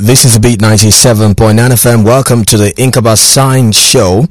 [0.00, 2.04] This is the Beat 97.9 FM.
[2.04, 4.22] Welcome to the Inqaba Science Show.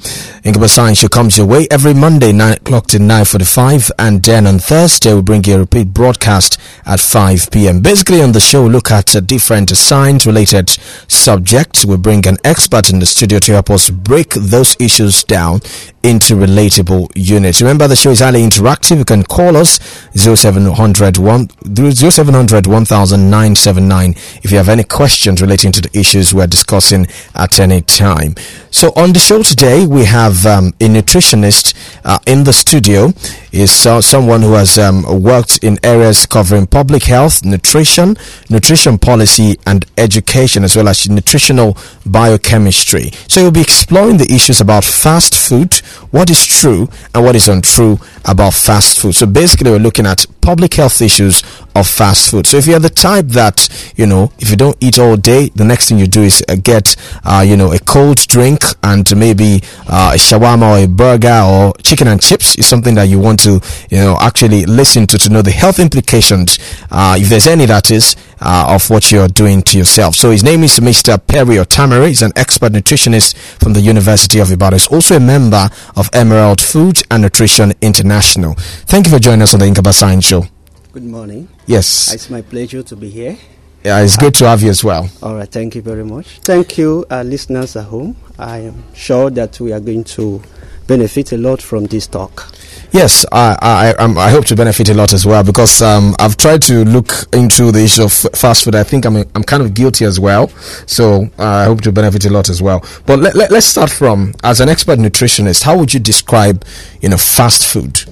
[0.46, 3.92] Inqaba Science Show comes your way every Monday, 9 o'clock to 9.45.
[4.00, 7.82] And then on Thursday, we bring you a repeat broadcast at 5 p.m.
[7.82, 10.70] Basically, on the show, we look at different science-related
[11.10, 11.84] subjects.
[11.84, 15.60] We bring an expert in the studio to help us break those issues down
[16.08, 17.62] into relatable units.
[17.62, 18.98] Remember, the show is highly interactive.
[18.98, 19.78] You can call us
[20.16, 27.60] 0700 0700 1979 if you have any questions relating to the issues we're discussing at
[27.60, 28.36] any time.
[28.72, 31.74] So, on the show today, we have um, a nutritionist
[32.06, 33.12] uh, in the studio.
[33.52, 38.16] Is uh, someone who has um, worked in areas covering public health, nutrition,
[38.50, 43.12] nutrition policy, and education, as well as nutritional biochemistry.
[43.28, 47.48] So, you'll be exploring the issues about fast food, what is true and what is
[47.48, 49.16] untrue about fast food.
[49.16, 51.44] So basically, we're looking at public health issues
[51.76, 52.48] of fast food.
[52.48, 55.64] So if you're the type that, you know, if you don't eat all day, the
[55.66, 59.62] next thing you do is uh, get, uh, you know, a cold drink and maybe
[59.88, 63.40] uh, a shawarma or a burger or chicken and chips is something that you want
[63.42, 66.60] to, you know, actually listen to to know the health implications,
[66.92, 70.16] uh, if there's any that is, uh, of what you're doing to yourself.
[70.16, 71.18] So his name is Mr.
[71.26, 72.08] Perry Otamere.
[72.08, 74.74] He's an expert nutritionist from the University of Ibadan.
[74.80, 78.54] He's also a member of Emerald Food and Nutrition International.
[78.86, 80.44] Thank you for joining us on the Inqaba Science Show.
[80.92, 81.48] Good morning.
[81.66, 82.14] Yes.
[82.14, 83.38] It's my pleasure to be here.
[83.84, 85.10] Yeah, it's good to have you as well.
[85.22, 86.40] All right, thank you very much.
[86.40, 88.18] Thank you, uh, listeners at home.
[88.38, 90.42] I am sure that we are going to
[90.88, 92.52] benefit a lot from this talk.
[92.92, 96.38] Yes, I I, I'm, I hope to benefit a lot as well because um, I've
[96.38, 98.76] tried to look into the issue of fast food.
[98.76, 100.48] I think I'm I'm kind of guilty as well,
[100.86, 102.84] so uh, I hope to benefit a lot as well.
[103.06, 105.64] But let, let, let's start from as an expert nutritionist.
[105.64, 106.64] How would you describe
[107.02, 108.04] you know fast food?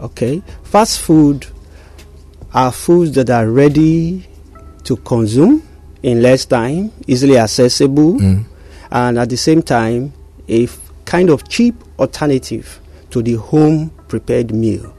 [0.00, 1.46] Okay, fast food
[2.54, 4.26] are foods that are ready
[4.84, 5.62] to consume
[6.02, 8.44] in less time, easily accessible, Mm.
[8.90, 10.12] and at the same time,
[10.48, 10.66] a
[11.04, 12.80] kind of cheap alternative
[13.10, 14.94] to the home prepared meal.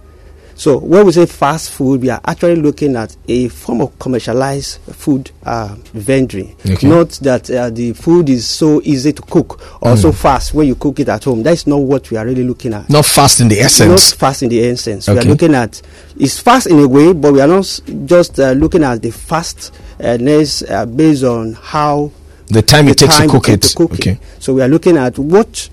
[0.60, 4.82] So, when we say fast food, we are actually looking at a form of commercialized
[4.94, 6.54] food uh, vending.
[6.70, 6.86] Okay.
[6.86, 10.76] Not that uh, the food is so easy to cook or so fast when you
[10.76, 11.44] cook it at home.
[11.44, 12.90] That's not what we are really looking at.
[12.90, 13.90] Not fast in the essence.
[13.90, 15.08] Not fast in the essence.
[15.08, 15.82] We are looking at
[16.18, 20.64] it's fast in a way, but we are not just uh, looking at the fastness
[20.64, 22.12] uh, based on how
[22.48, 24.20] the time the it takes to cook it to cook it.
[24.40, 25.70] So we are looking at what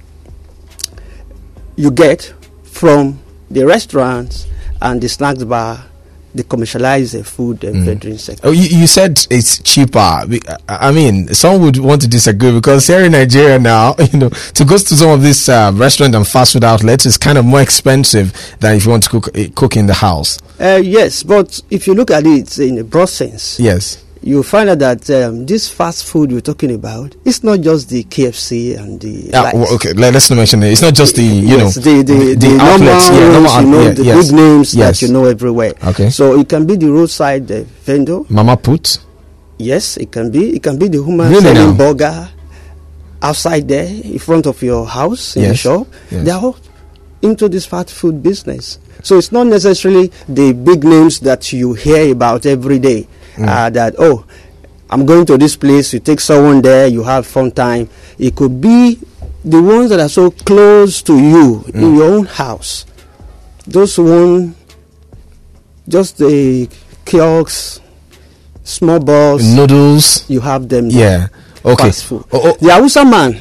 [1.75, 2.33] you get
[2.63, 3.19] from
[3.51, 4.47] the restaurants
[4.81, 5.85] and the snacks bar,
[6.35, 8.47] the commercialized uh, food and vending sector.
[8.49, 9.99] Oh, you, you said it's cheaper.
[9.99, 10.27] I
[10.69, 14.65] I mean, some would want to disagree because here in Nigeria now, you know, to
[14.65, 17.63] go to some of these uh, restaurant and fast food outlets is kind of more
[17.63, 20.39] expensive than if you want to cook eh, cook in the house.
[20.61, 24.03] Uh, yes, but if you look at it in a broad sense, Yes.
[24.23, 28.03] You find out that um, this fast food we're talking about, it's not just the
[28.05, 29.93] KFC and the Yeah, well, okay.
[29.93, 30.73] Let, us not mention it.
[30.73, 33.09] It's not just the you yes, know the the, the, normal outlets.
[33.11, 34.27] Yeah, normal you know, yeah, the yes.
[34.27, 35.01] big names Yes.
[35.01, 35.75] that you know everywhere.
[35.85, 36.11] Okay.
[36.11, 38.21] So it can be the roadside uh, vendor.
[38.29, 38.99] Mama put.
[39.59, 40.57] Yes, it can be.
[40.57, 41.93] It can be the human Really selling now?
[41.93, 42.29] burger
[43.23, 45.87] outside there in front of your house in the shop.
[46.11, 46.25] yes.
[46.25, 46.57] They are all
[47.23, 48.79] into this fast food business.
[49.03, 53.09] So it's not necessarily the big names that you hear about every day.
[53.37, 53.49] Mm.
[53.49, 54.25] Uh, that oh,
[54.91, 55.93] I'm going to this place.
[55.95, 56.87] You take someone there.
[56.87, 57.89] You have fun time.
[58.19, 58.99] It could be
[59.45, 61.75] the ones that are so close to you Mm.
[61.83, 62.85] in your own house.
[63.67, 64.55] Those one,
[65.89, 66.69] just the
[67.05, 67.81] kiosks,
[68.65, 70.25] small balls Noodles.
[70.29, 71.29] you have them Yeah.
[71.65, 71.85] Okay.
[71.91, 72.25] fast food.
[72.33, 73.41] Oh, oh, The Hausa man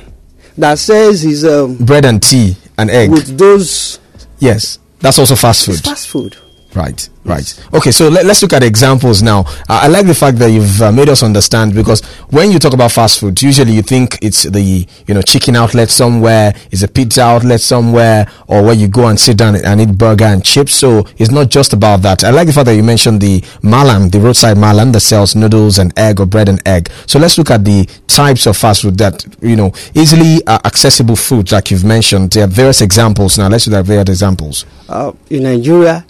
[0.57, 3.11] that says he's um, bread and tea and egg.
[3.11, 3.99] with those
[4.39, 4.79] yes.
[4.99, 5.85] That's also fast it's food.
[5.89, 6.37] fast food.
[6.75, 7.67] Right, right.
[7.73, 9.45] Okay, so let, us look at examples now.
[9.69, 12.73] Uh, I like the fact that you've uh, made us understand because when you talk
[12.73, 16.89] about fast food, usually you think it's the you know chicken outlet somewhere, it's a
[16.89, 20.75] pizza outlet somewhere, or where you go and sit down and eat burger and chips.
[20.75, 22.25] So it's not just about that.
[22.25, 25.77] I like the fact that you mentioned the malam, the roadside malam that sells noodles
[25.77, 26.89] and egg or bread and egg.
[27.07, 31.15] So let's look at the types of fast food that you know easily uh, accessible
[31.15, 32.31] food, like you've mentioned.
[32.31, 33.37] There are various examples.
[33.37, 34.65] Now let's look at various examples.
[34.89, 36.05] Uh, in Nigeria,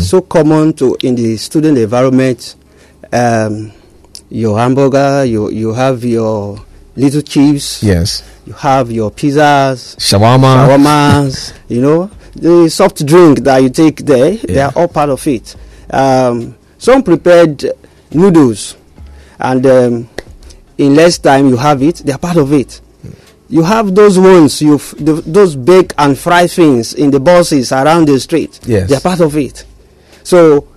[0.00, 2.54] so common to in the student environment.
[3.12, 3.72] Um,
[4.30, 6.58] your hamburger, you you have your
[6.96, 10.66] little chips, Yes, you have your pizzas, shawarma.
[10.66, 15.26] shawarmas, you know, the soft drink that you take there, they are all part of
[15.26, 15.54] it.
[15.90, 17.64] Um, some prepared
[18.12, 18.76] noodles,
[19.38, 20.08] and um,
[20.78, 22.80] in less time you have it, they are part of it.
[23.50, 28.18] You have those ones, you those bake and fry things in the buses around the
[28.18, 28.60] street.
[28.64, 28.88] Yes.
[28.88, 29.66] they are part of it.
[30.24, 30.68] So,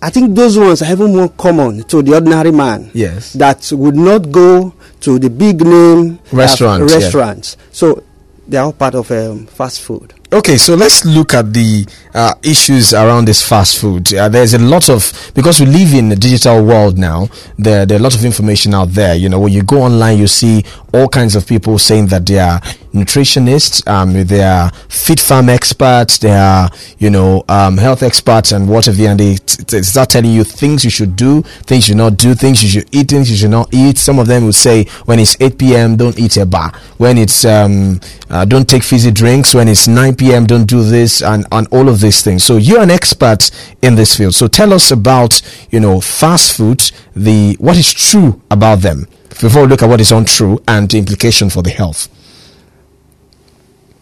[0.00, 2.90] I think those ones are even more common to the ordinary man.
[2.94, 3.32] Yes.
[3.32, 6.98] That would not go to the big name uh, Restaurants, yeah.
[6.98, 7.56] restaurants.
[7.72, 8.04] So
[8.46, 10.14] they are all part of um, fast food.
[10.30, 14.12] Okay, so let's look at the uh, issues around this fast food.
[14.12, 17.28] Uh, there's a lot of because we live in a digital world now.
[17.56, 19.14] There, there are a lot of information out there.
[19.14, 22.38] You know, when you go online, you see all kinds of people saying that they
[22.40, 22.60] are
[22.92, 28.68] nutritionists, um, they are fit farm experts, they are you know um, health experts and
[28.68, 31.98] whatever, and they, t- t- start telling you things you should do, things you should
[31.98, 33.96] not do, things you should eat, things you should not eat.
[33.96, 35.96] Some of them will say when it's 8 p.m.
[35.96, 36.72] don't eat a bar.
[36.98, 38.00] When it's um,
[38.30, 39.54] uh, don't take fizzy drinks.
[39.54, 40.46] When it's 9 p.m.
[40.46, 42.44] don't do this and and all of these things.
[42.44, 43.50] So you're an expert
[43.80, 44.34] in this field.
[44.34, 49.06] So tell us about you know fast food, the what is true about them
[49.40, 52.08] before we look at what is untrue and the implication for the health.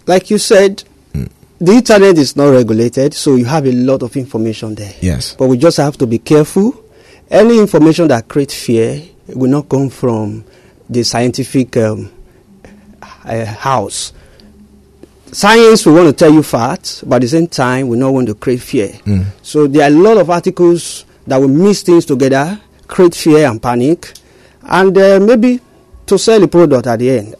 [0.07, 0.85] Like you said,
[1.59, 4.95] the internet is not regulated, so you have a lot of information there.
[5.01, 5.35] Yes.
[5.35, 6.85] But we just have to be careful.
[7.31, 10.45] Any information that creates fear will not come from
[10.89, 12.13] the scientific um,
[13.25, 14.13] uh, house.
[15.37, 18.27] Science will want to tell you facts, but at the same time, we not want
[18.27, 18.89] to create fear.
[19.05, 19.27] Mm.
[19.43, 23.63] So there are a lot of articles that will mix things together, create fear and
[23.63, 24.15] panic,
[24.63, 25.61] and uh, maybe
[26.07, 27.35] to sell a product at the end.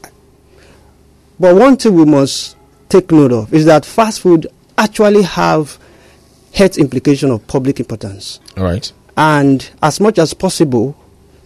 [1.41, 2.55] But one thing we must
[2.91, 4.47] take note of is that fast food
[4.77, 5.79] actually have
[6.53, 8.41] health implication of public importance.
[8.59, 8.93] All right.
[9.17, 10.95] And as much as possible,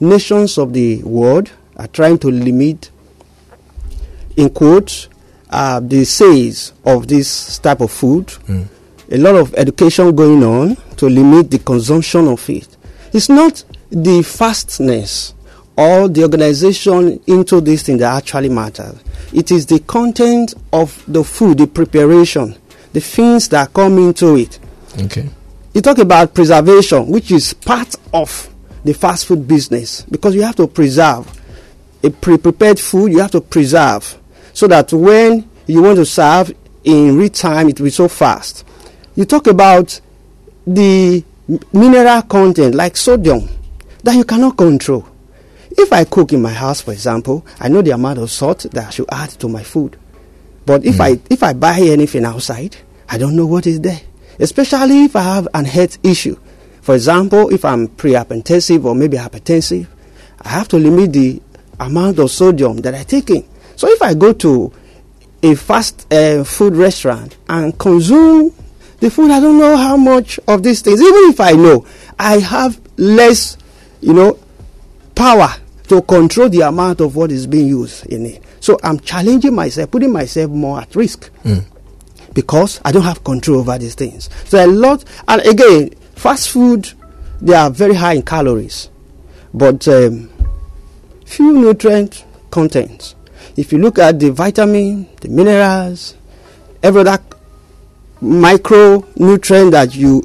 [0.00, 2.90] nations of the world are trying to limit,
[4.36, 5.06] in quotes,
[5.50, 8.26] uh, the sales of this type of food.
[8.46, 8.66] Mm.
[9.12, 12.76] A lot of education going on to limit the consumption of it.
[13.12, 15.34] It's not the fastness
[15.76, 18.94] or the organization into this thing that actually matters.
[19.32, 22.56] It is the content of the food, the preparation,
[22.92, 24.58] the things that come into it
[24.98, 25.28] Okay.
[25.74, 28.48] you talk about preservation, which is part of
[28.84, 31.26] the fast food business because you have to preserve
[32.02, 33.12] a pre-prepared food.
[33.12, 34.18] You have to preserve
[34.52, 36.52] so that when you want to serve
[36.84, 38.64] in real time, it will be so fast.
[39.14, 40.00] You talk about
[40.66, 41.24] the
[41.72, 43.48] mineral content like sodium
[44.02, 45.06] that you cannot control.
[45.72, 48.88] If I cook in my house, for example, I know the amount of salt that
[48.88, 49.96] I should add to my food.
[50.66, 51.02] But if hmm.
[51.02, 52.76] I if I buy anything outside,
[53.08, 54.00] I don't know what is there.
[54.38, 56.36] Especially if I have an health issue.
[56.80, 59.86] For example, if I'm pre-hypertensive or maybe hypertensive,
[60.42, 61.42] I have to limit the
[61.78, 63.46] amount of sodium that I take in.
[63.80, 64.70] So if I go to
[65.42, 68.52] a fast uh, food restaurant and consume
[68.98, 71.00] the food, I don't know how much of these things.
[71.00, 71.86] Even if I know,
[72.18, 73.56] I have less,
[74.02, 74.38] you know,
[75.14, 75.48] power
[75.88, 78.44] to control the amount of what is being used in it.
[78.60, 81.30] So I'm challenging myself, putting myself more at risk
[82.34, 84.28] because I don't have control over these things.
[84.44, 86.92] So a lot, and again, fast food,
[87.40, 88.90] they are very high in calories,
[89.54, 90.30] but um,
[91.24, 93.14] few nutrient contents.
[93.56, 96.14] If you look at the vitamin, the minerals,
[96.82, 97.18] every other
[98.22, 100.22] micronutrient that you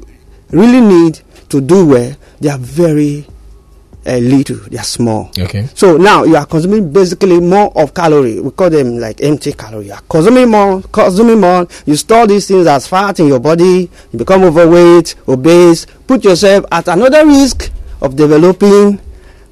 [0.50, 3.26] really need to do well, they are very
[4.06, 5.30] uh, little, they are small.
[5.38, 5.66] Okay.
[5.74, 8.40] So now you are consuming basically more of calorie.
[8.40, 9.86] We call them like empty calorie.
[9.86, 11.66] You are consuming more, consuming more.
[11.86, 13.90] You store these things as fat in your body.
[14.12, 15.86] You become overweight, obese.
[16.06, 17.70] Put yourself at another risk
[18.00, 19.00] of developing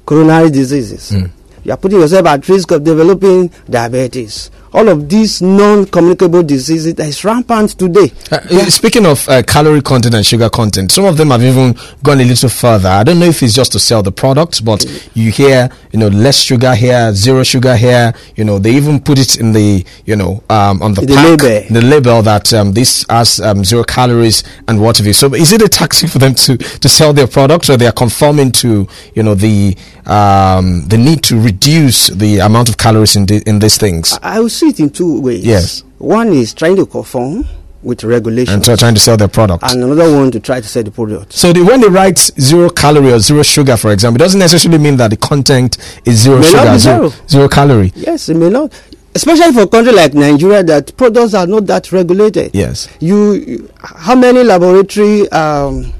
[0.05, 1.11] coronary diseases.
[1.11, 1.31] Mm.
[1.65, 4.51] You are putting yourself at risk of developing diabetes.
[4.71, 8.11] All of these non-communicable diseases that is rampant today.
[8.29, 11.75] Uh, uh, Speaking of uh, calorie content and sugar content, some of them have even
[12.03, 12.89] gone a little further.
[12.89, 16.09] I don't know if it's just to sell the product, but you hear, you know,
[16.09, 18.13] less sugar here, zero sugar here.
[18.35, 21.41] You know, they even put it in the, you know, um, on the, The pack,
[21.41, 21.73] label.
[21.73, 25.13] the label that um, this has um, zero calories and what have you.
[25.13, 27.93] So, is it a taxi for them to to sell their products, or they are
[27.93, 29.75] conforming to, you know, the
[30.07, 34.39] um, the need to reduce the amount of calories in the, in these things I
[34.39, 35.43] will see it in two ways.
[35.45, 35.83] Yes.
[35.97, 37.45] One is trying to conform
[37.81, 39.63] with regulations, and try- trying to sell their product?
[39.71, 41.31] and another one to try to sell the product.
[41.33, 44.79] So the, when they write zero calorie or zero sugar, for example, it doesn't necessarily
[44.83, 47.27] mean that the content is zero sugar, zero, zero.
[47.27, 47.91] zero calorie.
[47.95, 48.73] Yes, it may not,
[49.13, 52.51] especially for a country like Nigeria that products are not that regulated.
[52.55, 52.89] Yes.
[52.99, 55.93] You, you- how many laboratory um,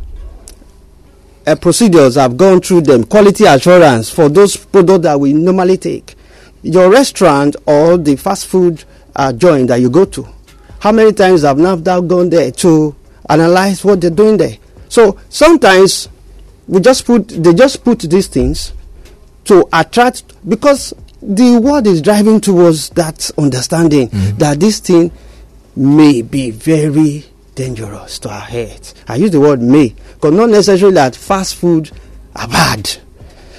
[1.46, 3.04] uh, procedures have gone through them?
[3.04, 6.16] Quality assurance for those products that we normally take.
[6.64, 8.84] Your restaurant or the fast food
[9.16, 10.28] uh, joint that you go to,
[10.80, 12.96] how many times have NAFDAC gone there to
[13.30, 14.58] analyze what they're doing there?
[14.90, 16.10] So sometimes
[16.68, 18.74] we just put they just put these things
[19.46, 25.12] to attract because the world is driving towards that understanding that this thing
[25.76, 27.26] may be very
[27.56, 28.94] dangerous to our health.
[29.08, 31.92] I use the word may, because not necessarily that fast food
[32.36, 32.98] are bad.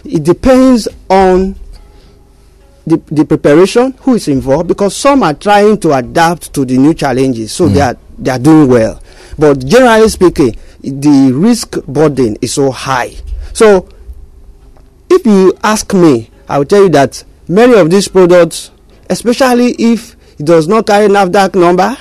[0.05, 1.57] It depends on
[2.87, 6.95] the, the preparation, who is involved, because some are trying to adapt to the new
[6.95, 7.87] challenges, so they hmm.
[7.87, 9.03] are they are doing well.
[9.38, 13.15] But generally speaking, the risk burden is so high.
[13.53, 13.88] So,
[15.11, 18.71] if you ask me, I will tell you that many of these products,
[19.11, 21.97] especially if it does not carry NAFDAC number,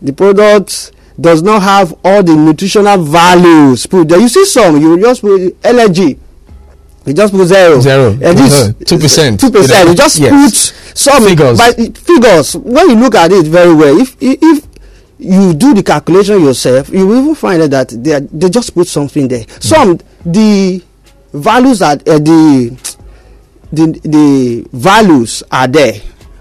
[0.00, 4.18] the product does not have all the nutritional values put there.
[4.20, 6.18] You see some, you just put energy,
[7.06, 7.80] you just put zero.
[7.80, 8.10] Zero.
[8.12, 8.72] And this uh-huh.
[8.86, 9.40] Two percent.
[9.40, 9.88] Two percent.
[9.88, 10.72] You just Yes.
[10.72, 11.58] put some Figures.
[11.58, 12.56] But figures.
[12.56, 14.64] When you look at it very well, if if
[15.18, 18.86] you do the calculation yourself, you will find out that they are, they just put
[18.86, 19.44] something there.
[19.44, 19.62] Mm.
[19.62, 20.82] Some the
[21.32, 22.94] values are uh, the
[23.72, 25.94] the the values are there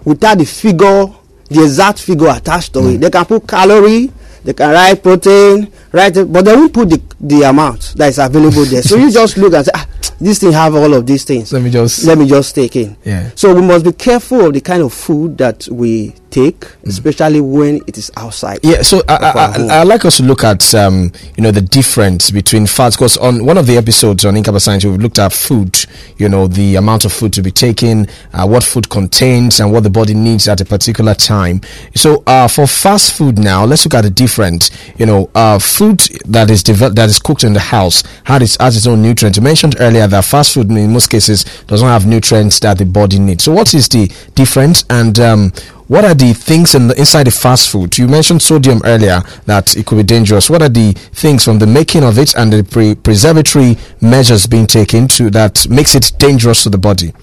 [0.06, 1.08] without the figure
[1.50, 3.00] the exact figure attached to it mm.
[3.02, 4.12] they can put calorie
[4.44, 8.20] they can write protein write it, but they won't put the the amount that is
[8.20, 8.82] available there.
[8.82, 9.88] So you just look and say ah
[10.24, 12.04] this thing have all of these things Let me just.
[12.06, 13.30] let me just take in Yeah.
[13.36, 17.80] so we must be careful of the kind of food that we take especially when
[17.86, 19.30] it is outside Yeah, so I, I.
[19.30, 23.18] I, I like us to look at um, you know the difference between fats because
[23.18, 25.78] on one of the episodes on Inqaba Science we've looked at food,
[26.18, 29.84] you know the amount of food to be taken, uh, what food contains, and what
[29.84, 31.62] the body needs at a particular time.
[31.96, 34.72] So uh, for fast food now, let's look at the difference.
[34.98, 38.58] You know, uh, food that is developed that is cooked in the house has its,
[38.60, 39.38] has its own nutrients.
[39.38, 42.86] You mentioned earlier that fast food in most cases does not have nutrients that the
[42.86, 43.44] body needs.
[43.44, 45.52] So what is the difference and um,
[45.88, 47.98] what are the things in the, inside the fast food?
[47.98, 50.50] You mentioned sodium earlier that it could be dangerous.
[50.50, 54.66] What are the things from the making of it and the pre- preservatory measures being
[54.66, 57.14] taken to that makes it dangerous to the body?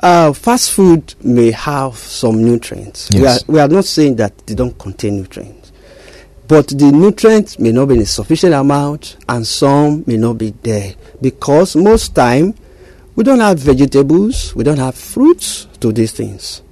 [0.00, 3.10] Uh, fast food may have some nutrients.
[3.10, 5.63] We, are, we are not saying that they don't contain nutrients.
[6.46, 10.50] But the nutrients may not be in a sufficient amount and some may not be
[10.62, 10.94] there.
[11.20, 12.54] Because most time,
[13.16, 16.62] we don't have vegetables, we don't have fruits to these things.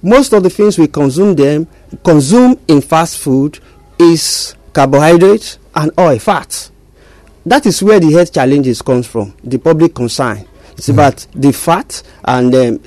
[0.00, 1.66] Most of the things we consume them,
[2.04, 3.58] consume in fast food
[3.98, 6.70] is carbohydrate and oil, fats
[7.48, 10.46] that is where the health challenges comes from the public concern
[10.78, 12.80] it's about the fat and um,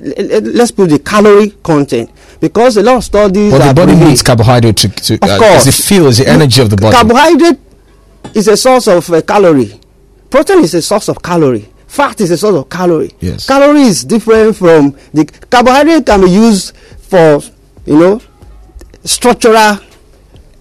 [0.54, 4.76] let's put the calorie content because a lot of studies But the body needs carbohydrate
[4.78, 5.86] to, to Of uh, course.
[5.88, 6.96] fuel, is the energy of the body.
[6.96, 7.58] carbohydrate
[8.34, 9.78] is a source of uh, calorie
[10.30, 13.46] protein is a source of calorie fat is a source of calorie Yes.
[13.46, 17.42] calorie is different from the carbohydrate can be used for
[17.84, 18.20] you know
[19.04, 19.78] structural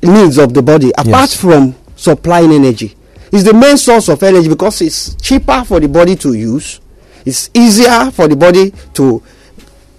[0.04, 1.38] needs of the body apart Yes.
[1.40, 2.94] from supplying energy
[3.32, 6.81] it's the main source of energy because it's cheaper for the body to use
[7.26, 9.22] it's easier for the body to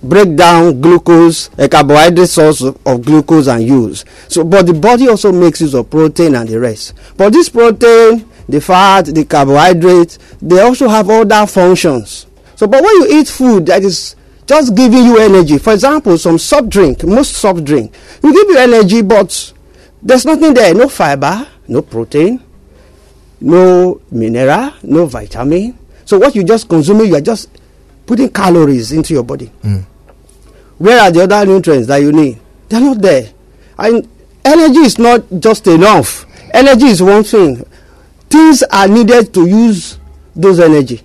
[0.02, 4.04] break down glucose a carbohydrate source of, of glucose and use.
[4.28, 6.94] So but the body also makes use of protein and the rest.
[7.16, 12.26] But this protein the fat the carbohydrate they also have other functions.
[12.56, 16.38] So but when you eat food that is just giving you energy for example some
[16.38, 19.52] soft drink most soft drink will give you energy but
[20.02, 20.74] there's nothing there.
[20.74, 22.42] No fiber no protein
[23.40, 25.78] no mineral no vitamin
[26.12, 27.48] so what you just consuming you are just
[28.04, 29.46] putting calories into your body.
[29.46, 29.78] Hmm.
[30.76, 32.38] Where are the other nutrients that you need?
[32.68, 33.30] They're not there.
[33.78, 34.06] And
[34.44, 36.26] energy is not just enough.
[36.52, 37.64] Energy is one thing.
[38.28, 39.98] Things are needed to use
[40.36, 41.00] those energy.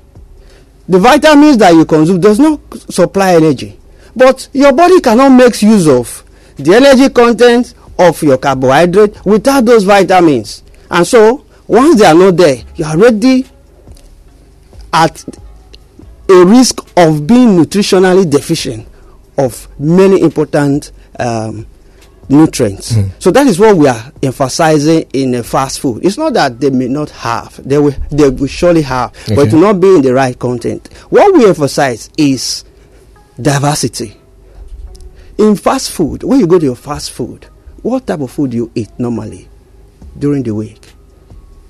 [0.90, 2.60] The vitamins that you consume does not
[2.92, 3.80] supply energy.
[4.14, 6.22] But your body cannot make use of
[6.58, 10.64] the energy content of your carbohydrate without those vitamins.
[10.92, 13.46] And so once they are not there you are already
[14.98, 15.24] at
[16.30, 18.88] a risk of being nutritionally deficient
[19.38, 21.68] of many important um,
[22.28, 22.96] nutrients.
[23.20, 26.04] So that is what we are emphasizing in uh, fast food.
[26.04, 29.54] It's not that they may not have; they will, they will surely have, but it
[29.54, 30.92] will not be in the right content.
[31.12, 32.66] What we emphasize is
[33.40, 34.18] diversity.
[35.38, 37.46] In fast food, when you go to your fast food,
[37.84, 39.48] what type of food do you eat normally
[40.18, 40.84] during the week?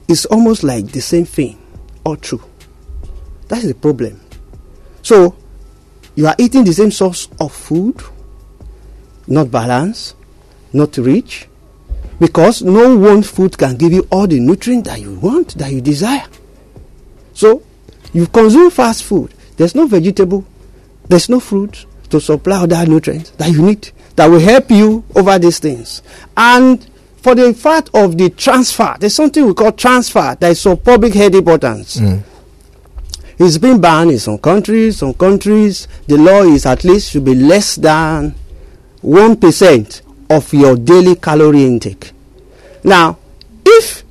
[0.08, 1.58] It's almost like the same thing,
[2.06, 2.42] all true.
[3.48, 4.20] That is the problem.
[5.02, 5.36] So,
[6.16, 8.02] you are eating the same source of food,
[9.28, 10.16] not balanced,
[10.74, 11.48] not rich,
[12.20, 15.82] because no one food can give you all the nutrients that you want, that you
[15.82, 16.26] desire.
[17.34, 17.64] So,
[18.14, 19.34] you consume fast food.
[19.58, 20.46] There's no vegetable,
[21.08, 25.38] there's no fruit to supply other nutrients that you need that will help you over
[25.38, 26.02] these things.
[26.36, 26.86] And
[27.18, 30.66] for the fact of the trans fat, there's something we call trans fat that is
[30.66, 31.98] of public health importance.
[31.98, 32.24] Mm.
[33.40, 34.98] It's been banned in some countries.
[34.98, 38.34] Some countries, the law is at least should be less than
[39.02, 42.12] one percent of your daily calorie intake.
[42.84, 43.18] Now,
[43.66, 44.04] if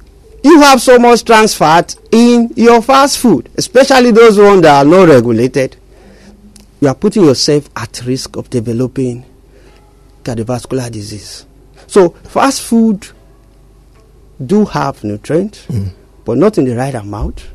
[0.45, 4.89] you have so much trans fat in your fast food, especially those ones that are
[4.89, 5.77] not regulated,
[6.81, 9.25] you are putting yourself at risk of developing
[10.23, 11.47] cardiovascular disease.
[11.89, 13.09] So, fast food
[14.45, 15.91] do have nutrients, mm.
[16.25, 17.47] but not in the right amount,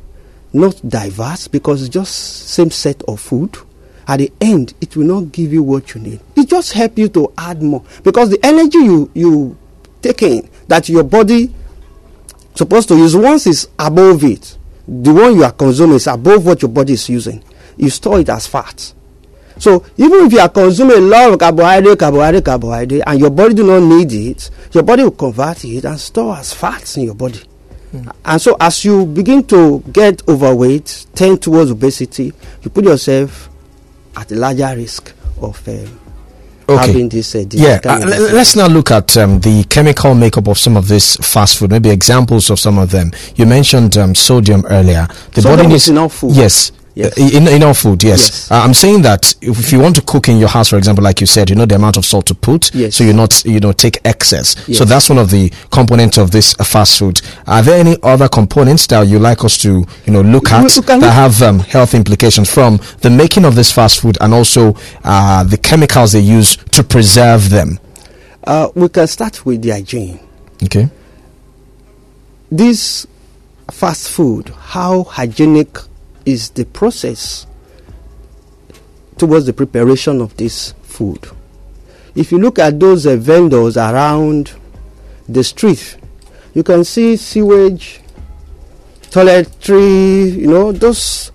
[0.53, 2.13] not diverse because it's just
[2.49, 3.57] same set of food.
[4.07, 6.19] At the end, it will not give you what you need.
[6.35, 9.57] It just help you to add more because the energy you you
[10.01, 11.53] take in that your body
[12.55, 16.61] supposed to use once is above it, the one you are consuming is above what
[16.61, 17.43] your body is using.
[17.77, 18.93] You store it as fat.
[19.57, 23.53] So even if you are consuming a lot of carbohydrate, carbohydrate, carbohydrate, and your body
[23.53, 27.15] do not need it, your body will convert it and store as fats in your
[27.15, 27.39] body.
[28.25, 33.49] And so as you begin to get overweight, tend towards obesity, you put yourself
[34.15, 35.97] at a larger risk of um,
[36.69, 36.87] Okay.
[36.87, 38.33] having this uh, Yeah, uh, of le- disease.
[38.33, 41.71] let's now look at um, the chemical makeup of some of this fast food.
[41.71, 43.11] Maybe examples of some of them.
[43.35, 45.07] You mentioned um, sodium earlier.
[45.33, 46.31] The Sodium body is needs all food.
[46.33, 46.71] Yes.
[46.93, 47.17] Yes.
[47.17, 48.19] Uh, In, in all food, yes.
[48.19, 48.51] Yes.
[48.51, 51.03] Uh, I'm saying that if, if you want to cook in your house, for example,
[51.03, 52.95] like you said, you know the amount of salt to put, Yes.
[52.95, 54.55] so you're not you know take excess.
[54.75, 57.21] So that's one of the components of this uh, fast food.
[57.47, 60.87] Are there any other components that you like us to you know look at that
[60.99, 65.43] look- have um, health implications from the making of this fast food and also uh,
[65.43, 67.79] the chemicals they use to preserve them?
[68.43, 70.19] Uh, we can start with the hygiene.
[70.63, 70.89] Okay.
[72.51, 73.07] this
[73.71, 75.77] fast food, how hygienic
[76.25, 77.47] is the process
[79.17, 81.27] towards the preparation of this food?
[82.15, 84.53] If you look at those uh, vendors around
[85.29, 85.97] the street,
[86.53, 88.01] you can see sewage,
[89.09, 91.31] toiletry, you know, those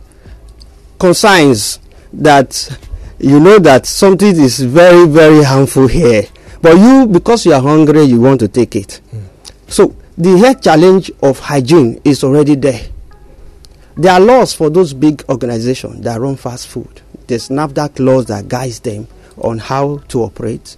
[0.98, 1.80] consigns
[2.12, 2.78] that
[3.18, 6.24] you know that something is very, very harmful here.
[6.60, 9.00] But you, because you are hungry, you want to take it.
[9.68, 12.80] So the health challenge of hygiene is already there.
[13.98, 17.00] There are laws for those big organizations that run fast food.
[17.26, 20.76] There's NAFDAC laws that guides them on how to operate.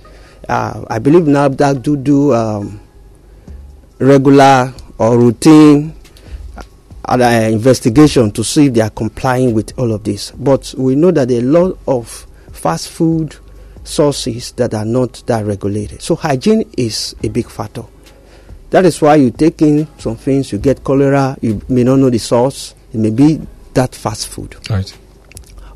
[0.48, 2.80] Uh, I believe NAFDAC do do um,
[3.98, 5.96] regular or routine
[7.08, 10.30] uh, investigation to see if they are complying with all of this.
[10.30, 12.08] But we know that a lot of
[12.52, 13.34] fast food
[13.82, 16.02] sources that are not that regulated.
[16.02, 17.82] So hygiene is a big factor.
[18.70, 22.10] That is why you take in some things, you get cholera, you may not know
[22.10, 23.40] the source, it may be
[23.74, 24.56] that fast food.
[24.70, 24.96] Right.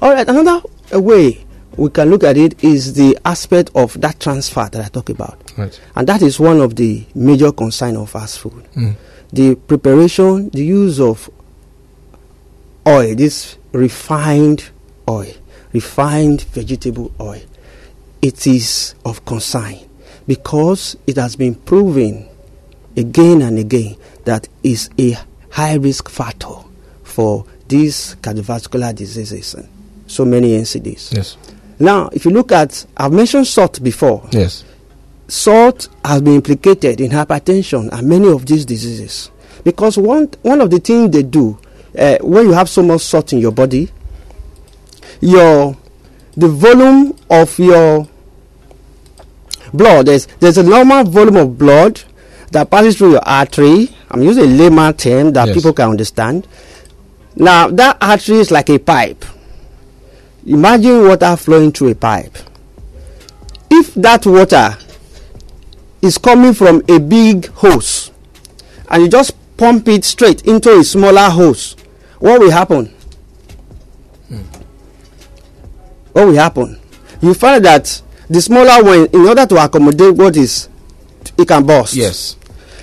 [0.01, 1.45] All right, another way
[1.77, 5.09] we can look at it is the aspect of that trans fat that I talk
[5.09, 5.53] about.
[5.57, 5.81] Right.
[5.95, 8.65] And that is one of the major concern of fast food.
[8.75, 8.95] Mm.
[9.33, 11.31] The preparation, the use of
[12.87, 14.71] oil, this refined
[15.09, 15.33] oil,
[15.73, 17.41] refined vegetable oil,
[18.21, 19.77] it is of concern
[20.27, 22.29] because it has been proven
[22.97, 25.17] again and again that is a
[25.51, 26.55] high risk factor
[27.13, 29.55] for these cardiovascular diseases
[30.07, 31.15] so many NCDs.
[31.17, 31.37] Yes.
[31.79, 34.29] Now, if you look at, I've mentioned salt before.
[34.31, 34.65] Yes.
[35.27, 39.31] Salt has been implicated in hypertension and many of these diseases
[39.65, 41.59] because one one of the things they do
[41.99, 43.89] uh, when you have so much salt in your body,
[45.21, 45.77] your
[46.37, 48.07] the volume of your
[49.73, 52.03] blood there's there's a normal volume of blood
[52.51, 53.89] that passes through your artery.
[54.11, 55.57] I'm using a layman term that Yes.
[55.57, 56.47] people can understand.
[57.37, 59.25] Now that artery is like a pipe.
[60.47, 62.37] Imagine water flowing through a pipe.
[63.71, 64.77] If that water
[66.03, 68.11] is coming from a big hose
[68.91, 71.77] and you just pump it straight into a smaller hose,
[72.19, 72.93] what will happen?
[76.13, 76.79] What will happen?
[77.23, 80.69] You find that the smaller one, in order to accommodate what is,
[81.39, 81.95] it can burst.
[81.95, 82.37] Yes.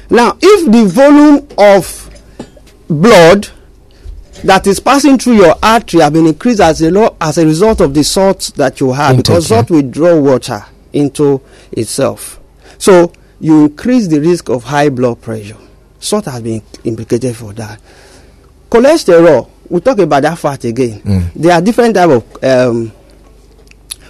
[0.09, 2.09] Now, if the volume of
[2.89, 3.49] blood
[4.43, 7.81] that is passing through your artery have been increased as a, lo- as a result
[7.81, 12.39] of the salt that you have, Intake, because salt will draw water into itself.
[12.77, 15.57] So, you increase the risk of high blood pressure.
[15.99, 17.79] Salt has been implicated for that.
[18.69, 21.01] Cholesterol, we'll talk about that fat again.
[21.01, 21.33] Mm.
[21.33, 22.91] There are different type of um,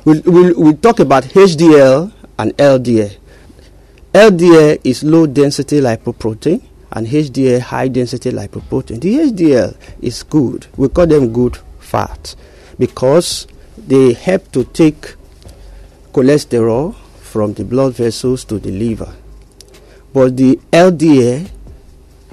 [0.05, 3.15] we'll, we'll, we'll talk about HDL and LDL.
[4.13, 9.01] LDL is low density lipoprotein and HDL high density lipoprotein.
[9.01, 10.67] The HDL is good.
[10.77, 12.35] We call them good fat
[12.77, 13.47] because
[13.77, 15.15] they help to take
[16.13, 19.13] cholesterol from the blood vessels to the liver.
[20.13, 21.49] But the LDL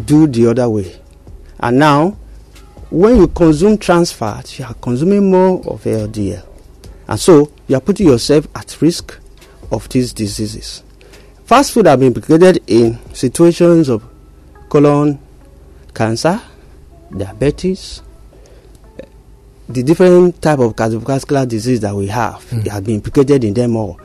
[0.05, 1.01] do the other way.
[1.61, 2.17] And now,
[2.91, 6.47] when you consume trans fat, you are consuming more of LDL.
[7.09, 9.19] And so, you are putting yourself at risk
[9.71, 10.83] of these diseases.
[11.47, 14.03] fast food have been implicated in situations of
[14.77, 15.19] colon
[15.95, 16.39] cancer,
[17.17, 18.03] diabetes,
[19.69, 22.45] the different type of cardiovascular disease that we have.
[22.51, 22.65] Mm.
[22.65, 23.99] They have been implicated in them all.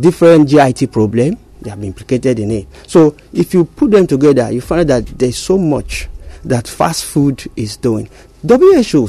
[0.00, 2.66] Different GIT problem, they have been implicated in it.
[2.86, 6.08] So if you put them together, you find that there's so much
[6.44, 8.08] that fast food is doing.
[8.48, 9.08] WHO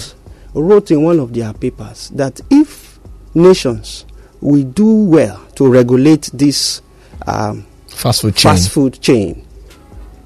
[0.55, 2.99] wrote in one of their papers that if
[3.33, 4.05] nations
[4.41, 6.81] will do well to regulate this
[7.27, 8.51] um, Fast food chain.
[8.51, 9.44] fast food chain,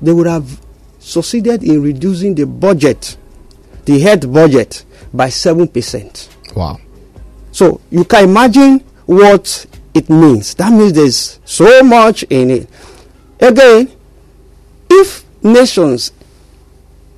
[0.01, 0.59] they would have
[0.99, 3.17] succeeded in reducing the budget,
[3.85, 6.29] the health budget, by seven percent.
[6.55, 6.79] Wow.
[7.51, 10.53] So you can imagine what it means.
[10.55, 12.69] That means there's so much in it.
[13.39, 13.91] Again,
[14.89, 16.11] if nations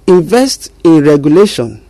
[0.07, 1.83] invest in regulation,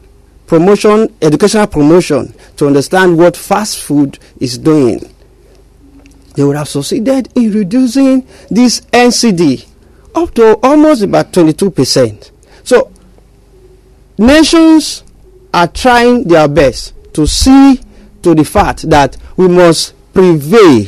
[0.48, 5.14] promotion, educational promotion to understand what fast food is doing,
[6.36, 9.66] they would have succeeded in reducing this NCD
[10.16, 12.32] up to almost about 22%.
[12.64, 12.92] So
[14.18, 15.04] nations
[15.54, 17.80] are trying their best to see
[18.24, 20.88] to the fact that we must prevail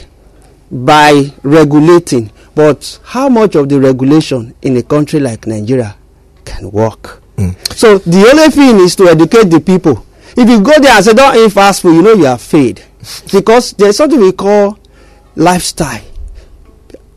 [0.71, 2.31] by regulating.
[2.55, 5.95] But how much of the regulation in a country like Nigeria
[6.45, 7.21] can work?
[7.37, 7.55] Mm.
[7.75, 10.05] So the only thing is to educate the people.
[10.35, 12.81] If you go there and say don't eat fast food, you know you are failed.
[13.31, 14.77] because there's something we call
[15.35, 16.01] lifestyle.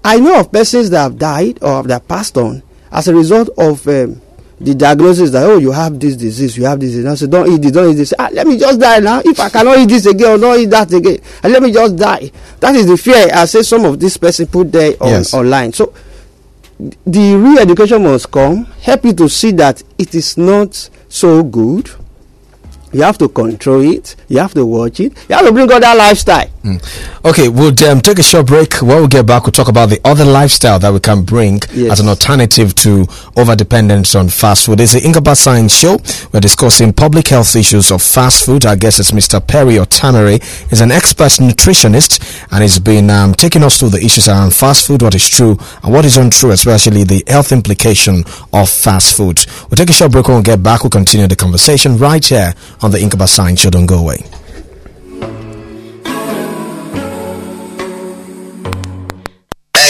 [0.07, 3.87] I know of persons that have died or that passed on as a result of
[3.89, 4.21] um,
[4.61, 7.07] the diagnosis that oh you have this disease, you have this disease.
[7.07, 8.15] I say don't eat this, don't eat this.
[8.19, 9.21] Ah, let me just die now.
[9.25, 11.97] If I cannot eat this again or not eat that again, and let me just
[11.97, 12.31] die.
[12.61, 15.35] That is the fear I say some of this person put there on Yes.
[15.35, 15.73] online.
[15.73, 15.93] So
[16.79, 21.91] the re-education must come, help you to see that it is not so good.
[22.97, 24.17] You have to control it.
[24.29, 25.13] You have to watch it.
[25.29, 26.49] You have to bring out that lifestyle.
[27.25, 28.75] Okay, we'll um, take a short break.
[28.81, 31.93] When we get back, we'll talk about the other lifestyle that we can bring Yes.
[31.93, 33.07] as an alternative to
[33.37, 34.81] over dependence on fast food.
[34.81, 35.99] It's the Inqaba Science Show.
[36.33, 38.65] We're discussing public health issues of fast food.
[38.65, 39.47] Our guest is Mr.
[39.47, 40.43] Perry Otamere.
[40.71, 44.87] He's an expert nutritionist and he's been um, taking us through the issues around fast
[44.87, 49.45] food, what is true and what is untrue, especially the health implication of fast food.
[49.71, 50.27] We'll take a short break.
[50.29, 52.55] When we get back, we'll continue the conversation right here
[52.87, 53.69] on the Inqaba sign, Show.
[53.69, 54.23] Don't go away.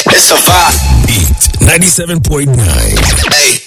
[0.08, 1.06] It's a vibe.
[1.06, 2.56] Beat 97.9.
[3.34, 3.60] Hey.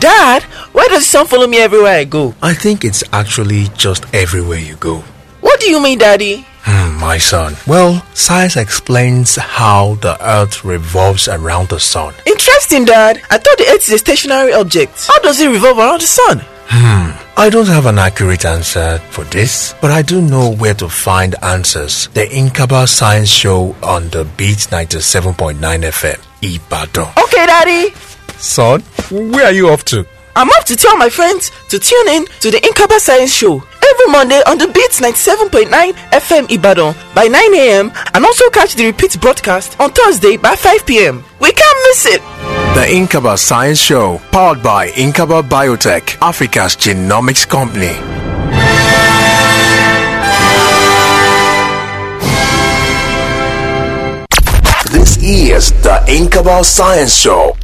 [0.00, 2.34] Dad, why does the sun follow me everywhere I go?
[2.42, 5.04] I think it's actually just everywhere you go.
[5.40, 6.44] What do you mean, Daddy?
[6.66, 7.56] Hmm, my son.
[7.66, 12.14] Well, science explains how the earth revolves around the sun.
[12.26, 13.20] Interesting, Dad.
[13.30, 15.06] I thought the Earth is a stationary object.
[15.06, 16.40] How does it revolve around the sun?
[16.66, 17.10] Hmm.
[17.36, 21.34] I don't have an accurate answer for this, but I do know where to find
[21.42, 22.08] answers.
[22.14, 27.12] The Inqaba Science Show on the Beat 97.9 FM, Ibadan.
[27.24, 27.90] Okay, Daddy.
[28.38, 30.06] Son, where are you off to?
[30.36, 33.62] I'm off to tell my friends to tune in to the Inqaba Science Show
[34.04, 37.92] every Monday on the Beats 97.9 FM Ibadan by 9 a.m.
[38.14, 41.24] and also catch the repeat broadcast on Thursday by 5 p.m.
[41.40, 42.20] We can't miss it.
[42.74, 47.94] The Inqaba Science Show, powered by Inqaba Biotech, Africa's genomics company.
[54.92, 57.56] This is the Inqaba Science Show.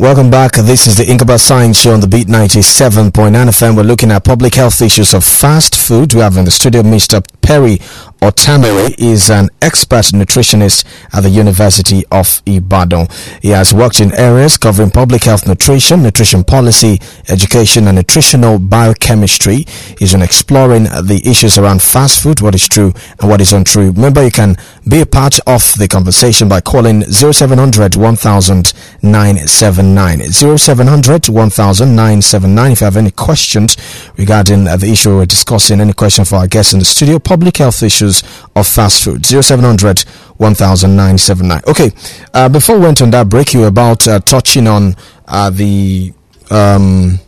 [0.00, 0.52] Welcome back.
[0.52, 3.76] This is the Inqaba Science Show on the Beat 97.9 FM.
[3.76, 6.14] We're looking at public health issues of fast food.
[6.14, 7.22] We have in the studio Mr.
[7.42, 7.80] Perry
[8.22, 13.08] Otamere is an expert nutritionist at the University of Ibadan.
[13.40, 19.64] He has worked in areas covering public health nutrition, nutrition policy, education, and nutritional biochemistry.
[19.98, 23.90] He's been exploring the issues around fast food, what is true and what is untrue.
[23.92, 24.56] Remember, you can
[24.86, 30.20] be a part of the conversation by calling 0700 1000 979.
[30.32, 32.72] 0700 1000 979.
[32.72, 33.78] If you have any questions
[34.18, 37.82] regarding the issue we're discussing, any question for our guests in the studio, public health
[37.82, 38.09] issues
[38.56, 39.24] of fast food.
[39.26, 40.00] 0700
[40.36, 41.60] 1000 979.
[41.68, 41.90] Okay,
[42.34, 44.94] uh, before we went on that break, you were about uh, touching on
[45.28, 46.12] uh, the.
[46.50, 47.20] Um,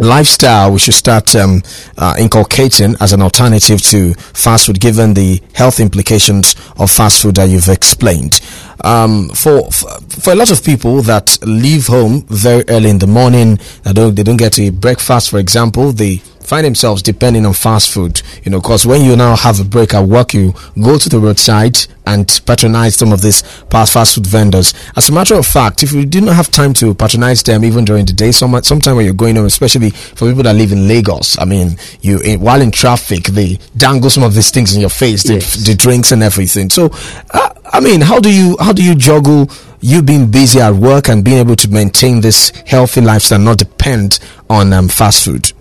[0.00, 1.62] lifestyle we should start um,
[1.98, 7.36] uh, inculcating as an alternative to fast food given the health implications of fast food
[7.36, 8.40] that you've explained
[8.82, 13.06] um, for, for for a lot of people that leave home very early in the
[13.06, 17.54] morning they don't, they don't get a breakfast for example they find themselves depending on
[17.54, 18.22] fast food.
[18.44, 21.18] You know, because when you now have a break at work, you go to the
[21.18, 24.74] roadside and patronize some of these fast fast food vendors.
[24.94, 27.84] As a matter of fact, if you do not have time to patronize them even
[27.84, 30.86] during the day, some sometime when you're going home, especially for people that live in
[30.86, 34.80] Lagos, I mean, you in, while in traffic, they dangle some of these things in
[34.80, 35.54] your face, the, Yes.
[35.66, 36.68] the drinks and everything.
[36.70, 36.90] So,
[37.30, 41.08] uh, I mean, how do you how do you juggle you being busy at work
[41.08, 44.18] and being able to maintain this healthy lifestyle, not depend
[44.50, 45.52] on um, fast food?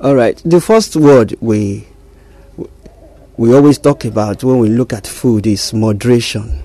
[0.00, 0.40] All right.
[0.44, 1.88] The first word we
[3.36, 6.62] we always talk about when we look at food is moderation.